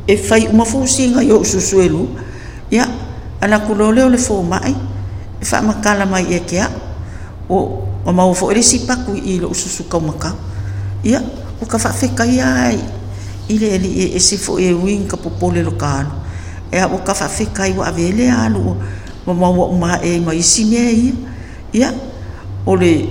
e 0.07 0.15
fai 0.17 0.47
uma 0.47 0.65
fo 0.65 0.85
si 0.87 1.11
yo 1.11 1.43
susu 1.43 1.81
elu 1.81 2.07
ia 2.71 2.87
ana 3.41 3.59
ku 3.67 3.75
lo 3.75 3.91
le 3.91 4.17
fō 4.17 4.47
mai 4.47 4.88
fa 5.41 5.61
makala 5.63 6.05
mai 6.05 6.27
e 6.27 6.39
kia 6.43 6.67
o 7.49 7.87
o 8.05 8.09
ma 8.11 8.23
fo 8.33 8.51
ri 8.51 8.63
si 8.63 8.83
pa 8.85 8.95
ku 9.03 9.15
i 9.15 9.39
lo 9.39 9.53
su 9.53 9.69
su 9.69 9.87
ka 9.87 9.99
maka 9.99 10.35
ia 11.03 11.23
o 11.59 11.65
ka 11.65 11.77
fa 11.77 11.91
fe 11.91 12.11
kai 12.15 12.39
ai. 12.39 12.79
Ile 13.49 13.67
ele 13.75 13.89
e 14.15 14.19
se 14.19 14.37
fo 14.37 14.59
e 14.59 14.69
wing 14.73 15.09
ka 15.09 15.17
popole 15.17 15.63
lokalo 15.63 16.11
e 16.71 16.77
o 16.83 16.97
ka 17.01 17.13
fa 17.13 17.27
fe 17.27 17.49
kai 17.49 17.73
wa 17.73 17.89
vele 17.91 18.29
alu 18.29 18.77
ma 19.25 19.33
ma 19.33 19.49
wa 19.49 19.65
ma 19.73 19.91
e 20.03 20.19
ma 20.19 20.33
isi 20.33 20.65
me 20.65 20.77
ia. 20.77 21.13
Ia 21.73 21.89
o 22.65 22.75
le 22.75 23.09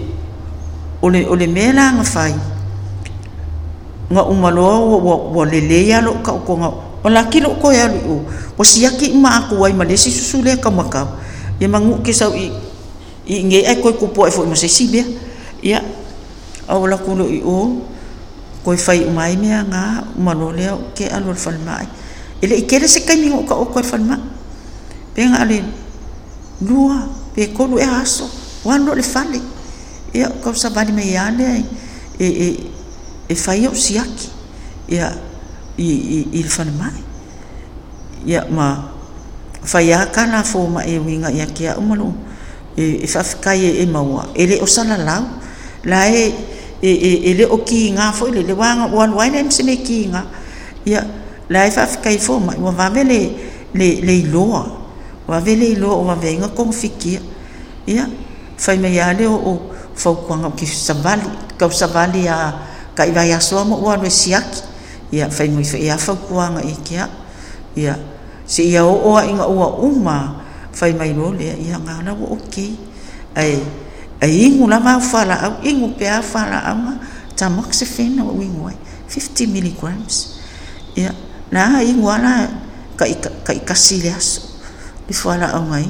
o 1.03 1.09
le 1.11 1.27
o 1.27 1.35
le 1.35 1.47
mela 1.47 1.93
nga 1.99 2.05
fai. 2.05 2.35
Nga 4.09 4.23
umalo 4.25 4.63
wo 4.89 5.33
wo 5.35 5.45
le 5.45 5.61
le 5.61 5.87
ya 5.87 6.01
lo 6.01 6.23
ka 6.23 6.33
ko 6.33 6.57
nga 6.57 6.71
o 7.05 7.09
la 7.11 7.25
kilo 7.29 7.59
ko 7.61 7.71
ya 7.71 7.87
lu 7.91 8.23
o 8.59 8.63
si 8.65 8.83
yaki 8.83 9.15
ma 9.15 9.43
aku 9.43 9.59
le 9.59 9.97
si 9.97 10.11
susu 10.11 10.43
le 10.43 10.57
ka 10.59 10.71
maka 10.71 11.07
ia 11.59 11.69
mangu 11.69 11.99
ke 12.03 12.15
sau 12.15 12.35
i 12.35 12.51
i 13.27 13.43
nge 13.45 13.67
ai 13.67 13.77
ko 13.83 13.93
kupo 13.93 14.25
ai 14.25 14.31
e 14.31 14.35
fo 14.35 14.47
ma 14.47 14.55
bia 14.55 15.05
ia 15.63 15.81
au 16.69 16.87
la 16.87 16.97
kulo 16.97 17.27
i 17.27 17.43
o 17.43 17.83
ko 18.65 18.77
fai 18.77 19.05
umai 19.05 19.37
me 19.37 19.49
nga 19.49 20.05
umalo 20.15 20.53
le 20.53 20.69
ke 20.95 21.11
alo 21.11 21.35
fal 21.35 21.59
mai 21.65 21.87
ele 22.43 22.55
i 22.59 22.65
kere 22.67 22.87
se 22.87 23.03
kai 23.03 23.17
mi 23.17 23.31
ko 23.31 23.65
ko 23.67 23.83
fal 23.83 24.01
mai 24.01 24.21
pe 25.15 25.27
nga 25.27 25.45
le 25.45 25.65
lua 26.63 27.09
pe 27.35 27.51
kolu 27.51 27.79
e 27.79 27.87
aso 27.87 28.29
wano 28.65 28.95
le 28.95 29.03
fale 29.03 29.41
ia 30.15 30.31
kau 30.43 30.55
sa 30.55 30.71
bali 30.71 30.93
me 30.93 31.03
ale 31.17 31.65
e 32.19 32.27
e 32.27 32.49
e 33.29 33.35
fai 33.35 33.67
o 33.67 33.75
siaki 33.75 34.29
ia 34.95 35.11
i 35.79 35.89
i 35.89 36.19
i 36.39 36.41
le 36.43 36.51
fale 36.51 36.71
mai 36.71 36.99
ia 38.27 38.47
ma 38.51 38.98
faia 39.63 40.07
ka 40.13 40.27
la 40.27 40.43
fo 40.43 40.67
ma 40.67 40.85
e 40.85 40.99
winga 40.99 41.31
ia 41.31 41.47
kia 41.47 41.79
umalu 41.79 42.13
e 42.77 43.03
e 43.03 43.07
fafikai 43.07 43.65
e, 43.65 43.71
e 43.83 43.87
maua. 43.87 44.31
E 44.35 44.47
le 44.47 44.63
o 44.63 44.67
sala 44.67 44.97
lau. 44.97 45.25
La 45.85 46.07
e 46.07 46.35
e 46.83 46.91
e 46.91 47.13
e 47.31 47.35
le 47.35 47.45
o 47.47 47.59
ki 47.65 47.93
nga 47.95 48.13
fo 48.13 48.27
e 48.27 48.33
le 48.39 48.43
le 48.43 48.55
wanga 48.55 48.87
wan 48.87 49.13
wai 49.15 49.31
le 49.31 49.43
mse 49.43 49.63
me 49.63 49.77
ki 49.83 50.11
nga 50.11 50.27
ia 50.87 51.03
la 51.49 51.67
e 51.67 51.71
fafikai 51.71 52.19
fo 52.19 52.39
ma 52.39 52.55
wa 52.55 52.71
va 52.71 52.89
le 52.91 53.21
le 53.75 53.89
le 54.03 54.15
loa 54.31 54.79
wa 55.29 55.41
vele 55.41 55.77
lo 55.77 55.93
o 55.93 56.03
wa 56.09 56.15
venga 56.15 56.49
kong 56.49 56.73
fikia. 56.73 57.21
Ia 57.87 58.09
fai 58.57 58.79
me 58.79 58.89
ale 59.01 59.27
o 59.27 59.37
o 59.37 59.53
fau 59.95 60.15
kwanga 60.27 60.51
ki 60.57 60.67
savali 60.67 61.29
ka 61.59 61.69
savali 61.71 62.29
a 62.29 62.55
ka 62.95 63.05
i 63.05 63.13
vai 63.13 63.33
aso 63.33 63.65
mo 63.65 63.77
wa 63.77 63.97
no 63.97 64.09
siaki. 64.09 64.63
Ia 65.13 65.29
fai 65.31 65.49
mo 65.49 65.63
fai 65.65 65.91
a 65.91 65.99
fau 65.99 66.17
kwanga 66.17 66.65
i 66.65 66.75
kia. 66.85 67.09
Ia 67.77 67.99
se 68.49 68.65
ia 68.65 68.81
o 68.83 68.97
o 68.97 69.21
inga 69.21 69.45
o 69.45 69.85
uma 69.85 70.41
fai 70.73 70.97
mai 70.97 71.13
lo 71.13 71.37
le 71.37 71.53
ia 71.61 71.77
nga 71.77 72.01
na 72.01 72.17
o 72.17 72.33
okay 72.33 72.73
ai 73.37 73.61
ai 74.25 74.33
ingu 74.49 74.65
la 74.65 74.81
va 74.81 74.97
fala 74.97 75.37
au 75.47 75.55
ingu 75.61 75.93
pe 75.95 76.09
a 76.09 76.25
fala 76.25 76.65
au 76.73 76.97
tamoxifen 77.39 78.19
o 78.19 78.35
wingu 78.35 78.67
50 79.09 79.49
milligrams. 79.49 80.43
Ia 80.99 81.15
na 81.49 81.81
ingu 81.81 82.11
ala 82.11 82.51
ka 82.99 83.07
ka 83.07 83.31
ka 83.47 83.53
kasi 83.63 84.03
le 84.03 84.13
aso 84.13 84.45
i 85.09 85.15
whala 85.25 85.55
au 85.57 85.65
ngai 85.71 85.89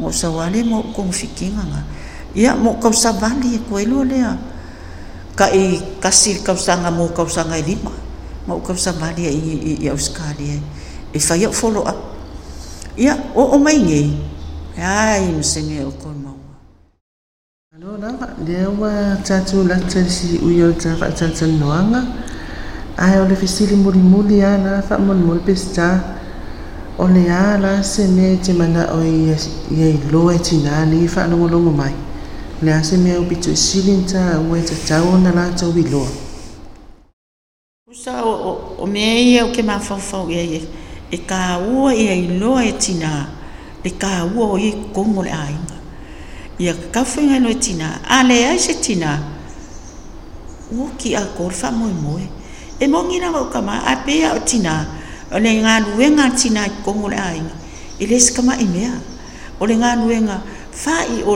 mo 0.00 0.08
sa 0.08 0.30
wale 0.30 0.62
mo 0.64 0.80
kong 0.94 1.12
fikinga 1.12 1.60
nga 1.60 1.82
ia 2.32 2.56
mo 2.56 2.78
kau 2.80 2.94
sa 2.94 3.12
vali 3.12 3.58
e 3.58 3.60
koe 3.68 3.84
lo 3.84 4.00
lea 4.06 4.32
ka 5.36 5.50
i 5.52 5.76
kasi 6.00 6.40
kau 6.40 6.56
sanga 6.56 6.88
mo 6.88 7.10
sanga 7.28 7.58
i 7.58 7.64
lima 7.66 7.92
mo 8.48 8.62
kau 8.64 8.78
sa 8.78 8.96
vali 8.96 9.28
i, 9.28 9.34
i, 9.34 9.72
i 9.84 9.86
Australia 9.92 10.56
e 11.14 11.18
whai 11.18 11.46
o 11.46 11.52
follow 11.52 11.86
up. 11.86 11.96
Ia, 12.98 13.14
o 13.34 13.42
o 13.54 13.58
mai 13.58 13.78
nge. 13.78 14.10
Ai, 14.78 15.32
msenge 15.32 15.84
o 15.84 15.90
kon 15.90 16.14
maua. 16.22 16.58
Ano 17.74 17.96
rama, 17.96 18.28
lea 18.46 18.68
ua 18.70 19.16
tatu 19.22 19.64
latansi 19.64 20.38
uyo 20.42 20.72
ta 20.72 20.96
whaatatan 21.00 21.58
noanga. 21.58 22.02
Ai, 22.96 23.28
le 23.28 23.36
fisili 23.36 23.76
muri 23.76 23.98
muri 23.98 24.42
a 24.42 24.58
la 24.58 24.82
whaamon 24.90 25.22
muri 25.22 25.40
pesta. 25.40 26.18
Ole 26.98 27.30
a 27.30 27.58
la 27.58 27.82
se 27.82 28.06
me 28.08 28.36
te 28.36 28.52
mana 28.52 28.90
o 28.94 29.02
i 29.02 29.98
loa 30.10 30.34
e 30.34 30.38
tina 30.38 30.84
ni 30.84 31.06
whaanongolongo 31.06 31.70
mai. 31.70 31.94
Lea 32.62 32.82
se 32.82 32.96
o 32.96 33.22
upitu 33.22 33.50
i 33.50 33.56
silinta 33.56 34.40
ua 34.40 34.58
e 34.58 34.62
tatau 34.62 35.18
na 35.18 35.30
lātou 35.30 35.76
i 35.78 35.82
loa. 35.90 36.08
Usa 37.90 38.24
o, 38.24 38.30
o, 38.30 38.82
o 38.82 38.86
mea 38.86 39.18
ia 39.18 39.44
o 39.46 39.52
ke 39.52 39.62
mawhawhau 39.62 40.30
ia 40.30 40.42
ia. 40.42 40.83
e 41.10 41.18
ka 41.18 41.58
ua 41.58 41.94
ia 41.94 42.14
i 42.14 42.38
loa 42.38 42.64
e 42.64 42.72
tina, 42.72 43.28
le 43.84 43.90
ka 43.90 44.24
ua 44.24 44.54
o 44.54 44.58
i 44.58 44.72
kongo 44.92 45.22
le 45.22 45.30
ainga. 45.30 45.78
Ia 46.58 46.74
ka 46.92 47.04
no 47.40 47.48
e 47.48 47.54
tina, 47.54 48.00
a 48.08 48.22
le 48.22 48.34
aise 48.46 48.80
tina, 48.80 49.18
ua 50.72 50.88
ki 50.96 51.14
a 51.14 51.24
korfa 51.36 51.70
moe 51.70 51.92
moe, 51.92 52.22
e 52.80 52.86
mongi 52.86 53.20
na 53.20 53.30
wau 53.30 53.50
kama, 53.50 53.82
a 53.84 53.96
pea 54.04 54.34
o 54.34 54.38
tina, 54.44 54.86
o 55.32 55.38
le 55.38 55.50
ngā 55.62 55.84
ruenga 55.84 56.30
tina 56.36 56.66
i 56.66 56.70
kongo 56.84 57.08
le 57.08 57.16
ainga, 57.16 57.54
i 58.00 58.06
lesi 58.06 58.30
sikama 58.30 58.56
i 58.56 58.64
mea, 58.64 58.94
o 59.60 59.66
le 59.66 59.74
ngā 59.74 59.96
ruenga, 60.00 60.40
whai 60.84 61.22
o, 61.26 61.34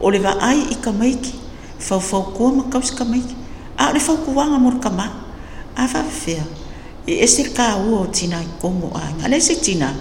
o 0.00 0.10
le 0.10 0.18
ai 0.40 0.66
i 0.72 0.76
kamaiki, 0.80 1.34
fau 1.78 2.00
fau 2.00 2.32
kua 2.32 2.64
kamaiki, 2.70 3.36
a 3.76 3.92
le 3.92 4.00
fau 4.00 4.16
kuanga 4.16 4.58
mor 4.58 4.80
kama, 4.80 5.10
a 5.76 5.86
fafea 5.86 6.63
e 7.04 7.20
ese 7.20 7.52
ka 7.52 7.76
o 7.76 8.08
tina 8.08 8.40
i 8.40 8.48
kongo 8.60 8.88
a 8.96 9.28
le 9.28 9.36
se 9.40 9.60
tina 9.60 9.92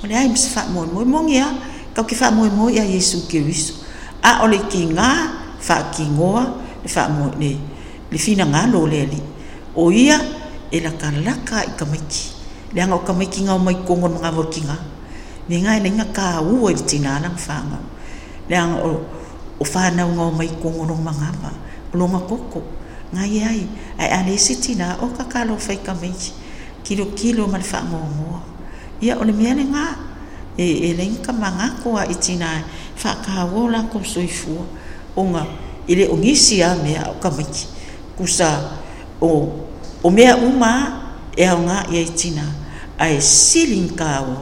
o 0.00 0.06
le 0.08 0.16
ai 0.16 0.28
msi 0.28 0.48
fa 0.48 0.64
mo 0.72 0.88
mo 0.88 1.04
mo 1.04 1.20
ngia 1.28 1.46
ka 1.92 2.00
ke 2.08 2.16
fa 2.16 2.32
mo 2.32 2.48
mo 2.48 2.72
ya 2.72 2.84
yesu 2.84 3.28
kristo 3.28 3.84
a 4.24 4.40
o 4.44 4.48
le 4.48 4.64
ki 4.72 4.88
nga 4.96 5.36
ki 5.92 6.04
ngoa 6.16 6.44
le 6.80 6.88
fa 6.88 7.12
mo 7.12 7.28
le 7.36 7.60
le 8.10 8.18
fina 8.18 8.48
nga 8.48 8.64
lo 8.72 8.88
le 8.88 9.04
li 9.04 9.20
o 9.76 9.92
ia 9.92 10.16
e 10.72 10.80
la 10.80 10.90
ka 10.96 11.60
i 11.60 11.72
kamiki. 11.76 12.24
le 12.72 12.80
anga 12.80 12.96
o 12.96 13.04
kamiki 13.04 13.44
miki 13.44 13.52
o 13.52 13.58
mai 13.58 13.76
kongo 13.84 14.08
nga 14.08 14.30
vo 14.32 14.48
ki 14.48 14.64
nga 14.64 14.76
ni 15.48 15.60
nga 15.60 15.76
le 15.76 15.90
nga 15.92 16.06
ka 16.08 16.40
o 16.40 16.70
i 16.72 16.74
tina 16.88 17.20
na 17.20 17.28
fa 17.36 17.60
nga 17.68 17.78
le 18.48 18.56
anga 18.56 18.80
o 18.80 18.90
o 19.60 19.64
fa 19.64 19.92
na 19.92 20.08
o 20.08 20.32
mai 20.32 20.48
kongo 20.56 20.88
nga 20.88 21.30
pa 21.36 21.52
lo 21.92 22.08
nga 22.08 22.20
koko 22.24 22.79
ngai 23.10 23.42
ai 23.42 23.62
ai 23.98 24.10
ale 24.14 24.38
siti 24.38 24.78
na 24.78 24.94
o 25.02 25.10
ka 25.10 25.26
kalo 25.26 25.58
fai 25.58 25.82
ka 25.82 25.94
kilo 26.86 27.10
kilo 27.14 27.46
mal 27.50 27.62
fa 27.62 27.82
mo 27.82 27.98
mo 27.98 28.42
ia 29.02 29.18
ole 29.18 29.32
mia 29.34 29.54
nga 29.54 29.86
e 30.54 30.90
e 30.90 30.94
len 30.94 31.18
ka 31.18 31.32
manga 31.32 31.74
ko 31.82 31.98
a 31.98 32.06
itina 32.06 32.62
fa 32.94 33.18
ka 33.18 33.46
wola 33.50 33.86
ko 33.90 33.98
soifu 34.02 34.62
o 35.16 35.20
nga 35.34 35.42
ile 35.90 36.06
o 36.06 36.14
ngisi 36.14 36.62
a 36.62 36.78
me 36.78 36.94
o 37.02 37.18
ka 37.18 37.30
kusa 38.14 38.78
o 39.20 39.58
o 40.02 40.08
mea 40.10 40.36
uma 40.38 41.02
e 41.34 41.42
a 41.42 41.54
nga 41.56 41.78
ia 41.90 42.02
itina 42.06 42.46
ai 42.98 43.18
silin 43.18 43.90
ka 43.96 44.22
o 44.22 44.36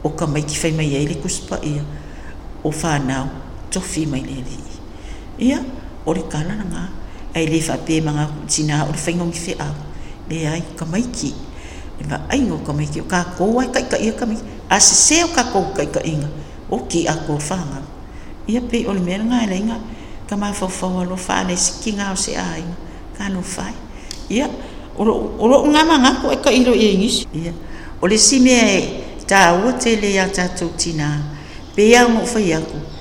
o 0.00 0.08
ka 0.16 0.24
fai 0.28 0.72
mai 0.72 0.96
ai 0.96 1.04
le 1.04 1.20
kuspa 1.20 1.60
ia 1.60 1.84
o 2.64 2.70
fa 2.70 2.96
nau 2.98 3.28
tofi 3.68 4.06
mai 4.08 4.24
le 4.24 4.40
ia 5.38 5.60
ole 6.08 6.22
kala 6.24 6.56
na 6.56 6.97
ai 7.34 7.46
le 7.46 7.60
fa 7.60 7.76
pe 7.76 8.00
manga 8.00 8.28
tina 8.46 8.84
o 8.84 8.92
le 8.92 8.98
fengong 8.98 9.32
fe 9.32 9.56
a 9.58 9.68
le 10.28 10.46
ai 10.46 10.62
ka 10.76 10.84
mai 10.84 11.04
ki 11.12 11.34
le 11.98 12.04
va 12.08 12.20
ai 12.28 12.40
ngo 12.40 12.60
ka 12.66 12.72
mai 12.72 12.86
ki 12.86 13.00
ka 13.08 13.36
ko 13.36 13.58
ai 13.60 13.68
ka 13.72 13.80
ka 13.84 13.96
ia 13.96 14.12
ka 14.12 14.26
mai 14.26 14.38
a 14.68 14.80
se 14.80 14.94
se 14.94 15.16
o 15.24 15.28
ka 15.32 15.44
ko 15.52 15.72
ka 15.76 15.84
ka 15.84 16.00
inga. 16.04 16.28
O 16.70 16.84
ki 16.84 17.08
a 17.08 17.14
ko 17.26 17.38
ia 18.48 18.60
pe 18.60 18.86
o 18.88 18.92
le 18.92 19.00
mea 19.00 19.18
nga 19.18 19.46
le 19.46 19.58
ka 20.28 20.36
ma 20.36 20.52
fo 20.52 20.68
fo 20.68 21.04
lo 21.04 21.16
fa 21.16 21.44
le 21.44 21.56
ki 21.56 21.96
o 21.96 22.16
se 22.16 22.36
ai 22.36 22.64
ka 23.16 23.28
no 23.28 23.42
fa 23.42 23.72
ia 24.28 24.48
o 24.96 25.04
lo 25.48 25.56
nga 25.72 25.84
manga 25.84 26.20
ko 26.20 26.28
ka 26.40 26.50
i 26.50 26.64
lo 26.64 26.72
i 26.72 26.96
ngi 26.96 27.26
ia. 27.34 27.52
O 28.00 28.06
le 28.06 28.16
si 28.16 28.38
e 28.46 29.24
ta 29.26 29.52
o 29.52 29.72
te 29.72 29.96
le 29.96 30.12
ya 30.12 30.28
ta 30.28 30.48
tina. 30.48 31.36
Pe 31.74 31.82
ia 31.88 32.08
mo 32.08 32.24
fai 32.24 32.52
aku. 32.52 32.78
Ko 32.78 32.98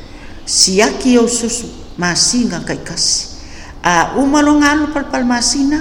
si 0.48 0.80
aki 0.82 1.20
susu 1.28 1.68
ma 2.00 2.16
singa 2.16 2.64
kai 2.64 2.80
kasi. 2.80 3.37
a 3.88 4.20
umalongalo 4.20 4.92
palpalmasina 4.92 5.80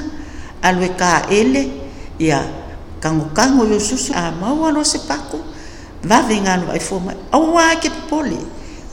alue 0.63 0.95
e 2.19 2.31
a 2.31 2.41
kagokago 3.03 3.67
i 3.67 3.75
o 3.75 3.81
susu. 3.83 4.15
Amau 4.15 4.63
aloa 4.63 4.85
se 4.87 4.99
pako 5.03 5.43
vavegalo 6.07 6.71
ai 6.71 6.79
fo 6.79 7.03
mai 7.03 7.17
aua 7.35 7.75
ke 7.83 7.91
popole 7.91 8.39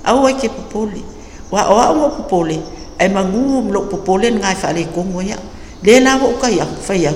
aua 0.04 0.34
ai 0.34 0.38
ke 0.42 0.50
popole 0.50 1.02
ua 1.52 1.62
aoa'u 1.62 2.02
o 2.02 2.10
popole 2.10 2.58
ae 2.98 3.10
maguo 3.10 3.62
ma 3.62 3.72
lou 3.72 3.86
popole 3.86 4.34
na 4.34 4.40
gae 4.50 4.56
faalekogo 4.56 5.22
ia 5.22 5.38
ya 5.84 6.00
la 6.02 6.18
ua 6.18 6.34
ukaiau 6.34 6.74
faiau 6.82 7.16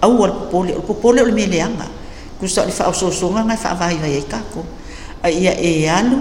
aua 0.00 0.26
le 0.26 0.32
popole 0.32 0.70
o 0.72 0.78
le 0.78 0.86
popole 0.86 1.22
o 1.22 1.26
le 1.26 1.34
meleaga 1.34 1.90
kusa 2.38 2.62
o 2.62 2.66
le 2.66 2.72
fa'aosoosoga 2.72 3.42
gae 3.42 3.56
fa'avaivai 3.56 4.14
ai 4.14 4.26
kako. 4.30 4.62
Ai 5.22 5.42
ia 5.42 5.58
e 5.58 5.90
va 5.90 6.12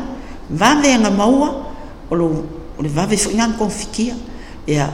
vavega 0.49 1.09
maua 1.09 1.49
o 2.09 2.15
lou 2.15 2.45
o 2.77 2.81
le 2.81 2.89
vave 2.89 3.15
foʻigaga 3.15 3.57
kofikia 3.57 4.15
ia 4.67 4.89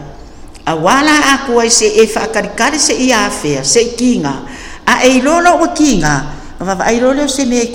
a 0.67 0.75
wala 0.75 1.15
a 1.31 1.38
kua 1.47 1.69
se 1.69 1.88
e 1.88 2.05
whakarikare 2.05 2.77
se 2.79 2.93
i 2.93 3.13
awhea, 3.13 3.63
se 3.63 3.81
i 3.81 3.95
kinga, 3.95 4.33
a 4.86 5.00
e 5.07 5.24
o 5.24 5.67
kinga, 5.74 6.24
a 6.59 6.63
wawa 6.63 6.83
a 6.83 6.91
i 6.91 7.29
se 7.29 7.45
me 7.45 7.62
e 7.62 7.71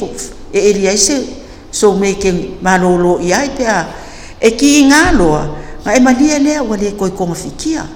e 0.53 0.89
ai 0.89 0.99
se 0.99 1.27
so 1.71 1.97
me 1.97 2.15
ke 2.15 2.59
malolo 2.61 3.19
i 3.19 3.33
ai 3.33 3.49
te 3.57 3.65
a, 3.65 3.87
e 4.39 4.51
ki 4.51 4.81
i 4.81 4.85
ngā 4.91 5.17
loa, 5.17 5.57
ma 5.87 5.95
e 5.97 6.01
malia 6.01 6.39
lea 6.39 6.63
wale 6.63 6.93
koe 6.93 7.11
konga 7.17 7.35
fikia, 7.35 7.87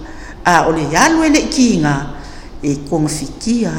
a 0.43 0.67
ole 0.67 0.89
i 0.89 0.97
alu 0.97 1.25
ele 1.25 1.45
ki 1.53 1.75
i 1.75 1.81
ngā, 1.85 1.97
e 2.63 2.77
konga 2.89 3.09
fikia, 3.09 3.73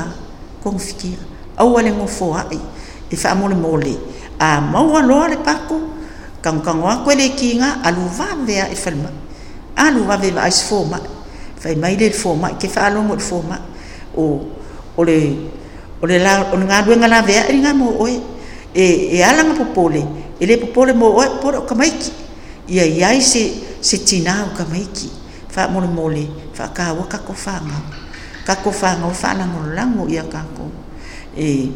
konga 0.61 0.79
fikia, 0.79 1.17
a 1.57 1.65
wale 1.65 1.97
ngofo 1.97 2.35
ai, 2.37 2.59
e 3.09 3.15
wha 3.17 3.31
amole 3.31 3.55
mole, 3.55 3.97
a 4.37 4.61
maua 4.61 5.01
loa 5.01 5.29
le 5.29 5.37
pako, 5.37 5.81
kangkangoa 6.41 7.01
kwele 7.01 7.33
ki 7.33 7.55
i 7.55 7.59
ngā, 7.63 7.79
alu 7.89 8.05
vāwea 8.05 8.69
e 8.69 8.77
whalimaa, 8.77 9.26
alu 9.77 10.03
va 10.03 10.17
ve 10.17 10.33
ai 10.35 10.51
forma 10.51 10.99
fa 11.57 11.69
mai 11.77 11.95
le 11.95 12.09
forma 12.11 12.49
ke 12.57 12.67
fa 12.67 12.89
lo 12.89 13.01
mo 13.01 13.17
forma 13.17 13.61
o 14.17 14.45
o 14.97 15.03
le 15.03 15.17
o 16.01 16.05
le 16.05 16.17
la 16.19 16.49
o 16.53 16.57
nga 16.57 16.81
du 16.81 16.95
nga 16.95 17.07
la 17.07 17.21
ve 17.21 17.33
e 17.49 17.53
nga 17.61 17.73
mo 17.73 17.93
o 18.01 18.07
e 18.07 18.21
e 19.17 19.23
ala 19.23 19.43
nga 19.43 19.55
popole. 19.57 20.05
E 20.39 20.45
le 20.45 20.57
popole 20.57 20.93
mo 20.93 21.17
o 21.17 21.23
por 21.41 21.65
ka 21.65 21.73
mai 21.75 21.91
ki 21.97 22.11
ia 22.69 22.85
ia 22.85 23.21
se 23.21 23.63
se 23.81 23.97
tina 24.05 24.45
o 24.45 24.55
ka 24.57 24.65
mai 24.69 24.85
ki 24.93 25.09
fa 25.49 25.67
mo 25.67 25.81
le 25.81 25.87
mole 25.87 26.29
fa 26.53 26.69
ka 26.69 26.93
wa 26.93 27.07
ka 27.09 27.17
ko 27.17 27.33
fa 27.33 27.61
nga 27.65 27.79
ka 28.45 28.55
ko 28.61 28.71
fa 28.71 28.97
nga 28.97 29.09
fa 29.09 29.33
na 29.33 29.45
mo 29.45 29.65
lango 29.73 30.05
ia 30.09 30.23
ka 30.29 30.45
ko. 30.53 30.69
E 31.37 31.71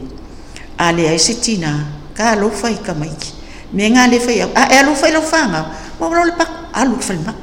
ale 0.78 1.10
ai 1.10 1.18
se 1.18 1.42
tina 1.42 1.90
ka 2.14 2.36
lo 2.36 2.50
fai 2.50 2.78
ka 2.82 2.94
mai 2.94 3.14
ki 3.18 3.34
me 3.74 3.90
nga 3.90 4.06
le 4.08 4.20
fai 4.20 4.42
a 4.42 4.64
e 4.70 4.84
lo 4.86 4.94
fai 4.94 5.12
lo 5.12 5.22
fanga. 5.22 5.66
Mo 6.00 6.10
lo 6.14 6.26
le 6.26 6.34
pa 6.38 6.46
a 6.74 6.86
lo 6.86 7.02
fai 7.02 7.18
ma 7.26 7.34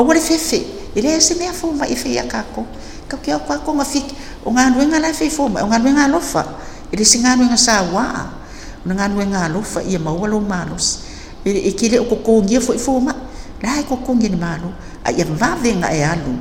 a 0.00 0.02
wale 0.02 0.20
fefe 0.20 0.56
i 0.96 0.98
ile 0.98 1.20
se 1.20 1.34
mea 1.36 1.52
fo 1.52 1.72
ma 1.76 1.84
e 1.84 1.94
fe 1.94 2.16
ya 2.16 2.24
ka 2.24 2.40
ko 2.56 2.64
ka 3.04 3.20
ke 3.20 3.36
ko 3.36 3.52
ko 3.60 3.70
nga 3.76 3.84
fik 3.84 4.08
o 4.44 4.50
nga 4.50 4.72
no 4.72 4.80
la 4.96 5.12
fei 5.12 5.28
fo 5.28 5.44
o 5.44 5.66
nga 5.68 5.78
no 5.78 5.92
nga 5.92 6.08
lo 6.08 6.20
fa 6.20 6.40
ile 6.88 7.04
se 7.04 7.20
nga 7.20 7.36
no 7.36 7.44
nga 7.44 7.60
sa 7.60 7.84
wa. 7.84 8.40
O 8.80 8.88
nga 8.88 9.08
no 9.12 9.20
nga 9.20 9.44
lo 9.52 9.60
ia 9.84 10.00
ma 10.00 10.10
lo 10.16 10.40
malos 10.40 11.04
ile 11.44 11.68
e 11.68 11.72
kile 11.76 12.00
o 12.00 12.08
ko 12.08 12.40
ngia 12.40 12.64
fo 12.64 12.72
fo 12.80 12.96
ma 12.96 13.12
la 13.60 13.84
ko 13.84 14.00
ko 14.00 14.16
ngia 14.16 14.32
ma 14.40 14.56
lo 14.56 14.72
a 15.04 15.12
ia 15.12 15.28
va 15.28 15.52
ve 15.60 15.76
e 15.76 16.00
alu 16.00 16.32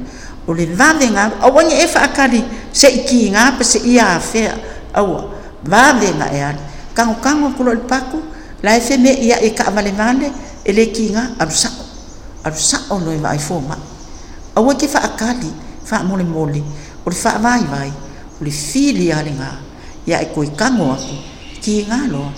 o 0.47 0.53
le 0.55 0.65
va 0.71 0.95
ve 0.95 1.11
nga 1.11 1.43
o 1.43 1.51
wani 1.51 1.75
e 1.75 1.85
fa 1.85 2.07
akali, 2.07 2.39
se 2.71 3.03
ki 3.03 3.35
nga 3.35 3.59
pa 3.59 3.63
se 3.63 3.83
ia 3.83 4.19
fe, 4.19 4.47
awa. 4.95 5.35
Vale 5.59 6.15
nga 6.15 6.31
e 6.31 6.39
alu 6.39 6.63
kango 6.95 7.19
kango 7.19 7.51
kulo 7.59 7.75
le 7.75 7.83
paku 7.83 8.23
la 8.63 8.79
e 8.79 8.97
me 8.97 9.11
ia 9.19 9.43
e 9.43 9.51
ka 9.51 9.67
vale 9.69 9.91
vale 9.91 10.31
e 10.63 10.71
le 10.71 10.87
kinga 10.95 11.35
alu 11.35 11.51
alu 12.43 12.59
sa 12.59 12.79
o 12.89 12.99
no 12.99 13.11
e 13.11 13.17
vai 13.17 13.39
fo 13.39 13.59
ma 13.59 13.77
a 14.55 14.59
wa 14.61 14.73
ke 14.75 14.87
fa 14.87 15.03
akali 15.03 15.51
fa 15.83 16.03
mole 16.03 16.23
mole 16.23 16.61
o 17.03 17.07
le 17.09 17.15
fa 17.15 17.37
vai 17.37 17.63
vai 17.65 17.91
o 18.37 18.39
le 18.43 18.51
fili 18.51 19.11
a 19.11 19.21
le 19.23 19.31
nga 19.35 19.51
ia 20.05 20.21
e 20.21 20.31
koi 20.33 20.51
kango 20.55 20.93
aku 20.93 21.15
kinga 21.61 22.05
e 22.05 22.07
lo 22.07 22.31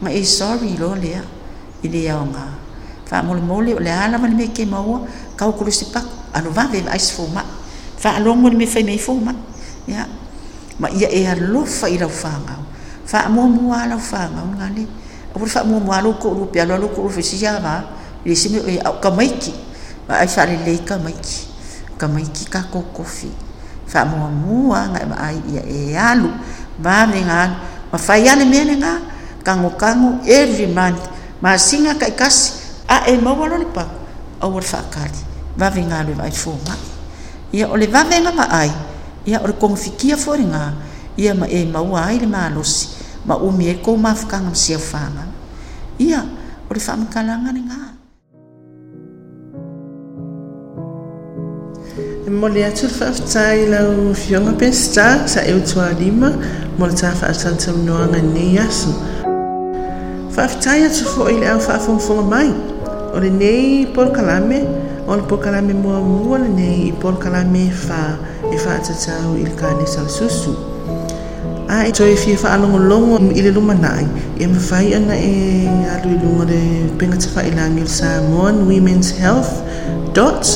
ma 0.00 0.08
e 0.10 0.24
sorry 0.24 0.76
lo 0.76 0.94
le 0.94 1.10
a 1.16 1.22
i 1.82 1.88
le 1.88 2.00
ia 2.06 2.16
nga 2.16 2.46
fa 3.06 3.22
mole 3.22 3.40
mole 3.40 3.74
o 3.74 3.80
le 3.80 3.90
ala 3.90 4.18
vale 4.18 4.34
me 4.34 4.50
ke 4.52 4.64
maua 4.66 5.02
kau 5.36 5.52
kulo 5.52 5.70
se 5.70 5.90
paku 5.90 6.14
anu 6.36 6.50
vale 6.50 6.80
vai 6.82 6.98
fo 6.98 7.26
ma 7.30 7.42
fa 8.00 8.18
longo 8.18 8.50
me 8.50 8.66
fa 8.66 8.80
me 8.82 8.98
fo 8.98 9.14
ma 9.18 9.34
ia 9.88 10.20
ma 10.80 10.88
ia 10.88 11.12
e 11.12 11.28
alofa 11.28 11.92
i 11.92 12.00
lau 12.00 12.08
whangau. 12.08 12.64
Wha 13.12 13.28
mua 13.28 13.44
mua 13.44 13.84
lau 13.84 14.00
whangau 14.00 14.48
ngani. 14.56 14.88
A 15.34 15.38
pura 15.38 15.60
wha 15.60 15.64
mua 15.68 15.80
mua 15.80 16.00
lau 16.00 16.16
ko 16.16 16.32
rupi 16.32 16.56
alo 16.60 16.80
lau 16.80 16.88
ko 16.88 17.04
lesimi 18.24 18.58
o 18.60 18.68
eh, 18.68 18.80
au 18.84 19.00
kamaiki 19.00 19.54
ma 20.08 20.18
ai 20.20 20.28
sa 20.28 20.46
lelei 20.46 20.78
kamaiki 20.78 21.48
kamaiki 21.98 22.44
ka 22.50 22.62
kokofi 22.72 23.30
faamuamuaga 23.86 25.02
e 25.02 25.06
maai 25.06 25.38
ia 25.52 25.62
e 25.66 25.96
alu 25.98 26.30
ma 26.78 27.06
mega 27.06 27.42
alu 27.42 27.56
ma 27.92 27.98
fai 27.98 28.28
ane 28.28 28.44
mea 28.44 28.64
ne 28.64 28.76
gā 28.78 28.94
kagokago 29.42 30.20
every 30.28 30.66
month. 30.68 31.00
Masiga 31.40 31.94
kaikasi 31.96 32.52
ae 32.88 33.14
eh, 33.14 33.22
maua 33.22 33.48
lole 33.48 33.64
pako 33.64 33.96
aua 34.40 34.60
le 34.60 34.66
faakali 34.66 35.20
vavegalu 35.56 36.12
e 36.12 36.14
vaai 36.14 36.30
fomaʻi 36.30 36.86
ia 37.52 37.68
o 37.68 37.76
le 37.76 37.86
vavega 37.86 38.32
maai 38.32 38.70
ia 39.26 39.40
o 39.40 39.46
le 39.46 39.52
kogofikia 39.52 40.16
foi 40.16 40.38
le 40.38 40.46
gā 40.52 40.64
ia 41.16 41.34
ma 41.34 41.46
eh, 41.48 41.62
e 41.62 41.66
maua 41.66 42.06
ai 42.06 42.18
le 42.20 42.26
malosi 42.26 42.88
ma 43.24 43.36
umi 43.36 43.68
ai 43.68 43.78
kou 43.80 43.96
mafakaga 43.96 44.52
masiau 44.52 44.80
fagaga 44.80 45.26
ia 45.98 46.20
o 46.68 46.74
le 46.74 46.80
faamakalaga 46.80 47.52
le 47.52 47.62
gā 47.64 47.99
e 52.30 52.32
mole 52.32 52.62
atu 52.64 52.86
le 52.86 52.94
faafetai 52.94 53.66
lau 53.66 54.14
fioga 54.14 54.52
pesta 54.60 55.26
sa 55.26 55.40
e 55.50 55.52
utualima 55.60 56.30
mo 56.78 56.86
le 56.86 56.94
tafaataunoaga 57.00 58.20
nei 58.34 58.54
aso 58.66 58.92
faafetai 60.34 60.80
atu 60.88 61.04
foʻi 61.12 61.40
le 61.42 61.46
au 61.52 61.60
faafogafoga 61.66 62.24
mai 62.32 62.50
o 63.14 63.18
lenei 63.22 63.86
polokalame 63.94 64.58
o 65.08 65.16
le 65.18 65.22
polokalame 65.30 65.74
muamua 65.82 66.38
lenei 66.44 66.78
i 66.90 66.92
polokalame 67.02 67.64
fa 67.86 68.00
e 68.54 68.56
whaatatau 68.64 69.34
i 69.34 69.44
le 69.48 69.54
kānesa 69.60 70.06
le 70.06 70.12
susu. 70.18 70.54
A 71.74 71.86
e 71.88 71.92
toi 71.98 72.14
fia 72.22 72.38
whaalongolongo 72.42 73.16
i 73.38 73.42
le 73.46 73.50
lumanaai, 73.56 74.06
e 74.42 74.46
mawhai 74.52 74.88
ana 74.98 75.16
e 75.30 75.34
alu 75.94 76.14
i 76.14 76.18
lunga 76.22 76.44
le 76.52 76.62
pengata 76.98 77.28
whailangi 77.34 77.82
le 77.86 77.92
Samoan 77.98 78.56
Women's 78.70 79.10
Health 79.18 79.52
dot 80.14 80.46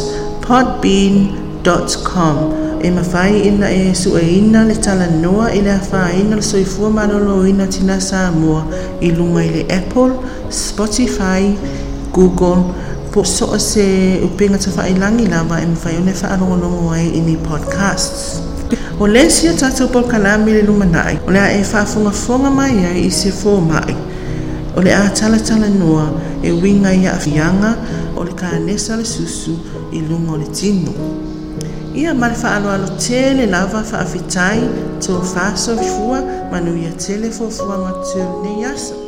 podbean.com 1.64 2.80
e 2.82 2.90
mawhai 2.90 3.48
ina 3.48 3.70
e 3.70 3.94
sua 3.94 4.20
ina 4.20 4.64
le 4.64 4.74
tala 4.74 5.06
noa 5.06 5.50
i 5.54 5.62
le 5.62 5.72
awha 5.72 6.12
ina 6.12 6.36
le 6.36 6.42
soifua 6.42 6.90
manolo 6.90 7.46
ina 7.46 7.66
tina 7.66 8.00
Samoa 8.00 8.66
i 9.00 9.10
lunga 9.10 9.42
i 9.42 9.48
le 9.48 9.74
Apple, 9.74 10.12
Spotify, 10.50 11.56
Google, 12.12 12.74
po 13.12 13.24
so 13.24 13.46
o 13.46 13.58
se 13.58 14.20
upenga 14.22 14.58
ta 14.58 14.70
whailangi 14.76 15.26
lava 15.26 15.62
e 15.62 15.66
mwhai 15.66 15.96
one 15.96 16.12
whaalongolongo 16.12 16.92
ai 16.92 17.08
i 17.08 17.20
ni 17.20 17.36
podcasts. 17.36 18.42
O 19.00 19.06
le 19.06 19.30
sia 19.30 19.52
tātou 19.52 19.88
por 19.88 20.04
kalami 20.08 20.52
le 20.52 20.62
lumanai, 20.62 21.18
o 21.26 21.30
le 21.30 21.40
a 21.40 21.52
e 21.52 21.62
whaafonga 21.62 22.10
fonga 22.10 22.50
mai 22.50 22.84
ai 22.84 23.06
i 23.06 23.10
se 23.10 23.30
fō 23.30 23.60
mai. 23.60 23.96
O 24.76 24.82
le 24.82 24.92
a 24.92 25.08
tala 25.08 25.38
tala 25.38 25.68
noa 25.68 26.10
e 26.42 26.52
winga 26.52 26.92
i 26.92 27.06
a 27.06 27.16
fianga 27.16 27.76
o 28.16 28.24
le 28.24 28.34
ka 28.34 28.58
nesa 28.58 28.96
le 28.96 29.04
susu 29.04 29.56
i 29.92 30.02
lunga 30.04 30.36
le 30.36 30.50
tino. 30.52 31.23
ia 31.94 32.14
ma 32.14 32.28
le 32.28 32.34
faaaloalo 32.42 32.88
tele 33.06 33.46
lava 33.46 33.82
faafetai 33.90 34.60
tofasofua 35.06 36.20
manuia 36.52 36.92
tele 36.92 37.30
fofua 37.30 37.78
matiolenei 37.78 38.64
asa 38.64 39.03